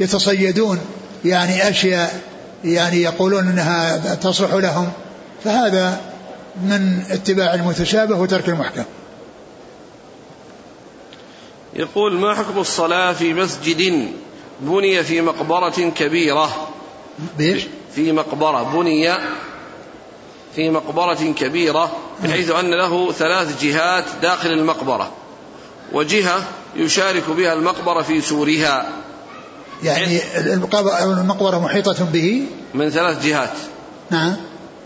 [0.00, 0.78] يتصيدون
[1.24, 2.20] يعني أشياء
[2.64, 4.92] يعني يقولون إنها تصلح لهم
[5.44, 6.00] فهذا
[6.62, 8.84] من اتباع المتشابه وترك المحكم.
[11.74, 14.08] يقول ما حكم الصلاة في مسجد
[14.60, 16.68] بني في مقبرة كبيرة؟
[17.38, 19.14] بيش؟ في مقبرة بني
[20.54, 25.12] في مقبرة كبيرة بحيث أن له ثلاث جهات داخل المقبرة
[25.92, 26.44] وجهة
[26.76, 28.88] يشارك بها المقبرة في سورها.
[29.82, 30.20] يعني
[30.96, 32.42] المقبرة محيطة به؟
[32.74, 33.52] من ثلاث جهات.
[34.10, 34.36] نعم.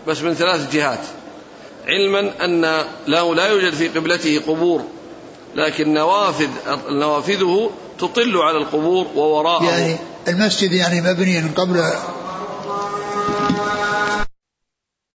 [0.07, 0.99] بس من ثلاث جهات.
[1.87, 4.81] علما أن له لا يوجد في قبلته قبور
[5.55, 6.47] لكن نوافذ
[6.89, 7.69] نوافذه
[7.99, 9.63] تطل على القبور ووراءه.
[9.63, 9.95] يعني
[10.27, 11.83] المسجد يعني مبني من قبل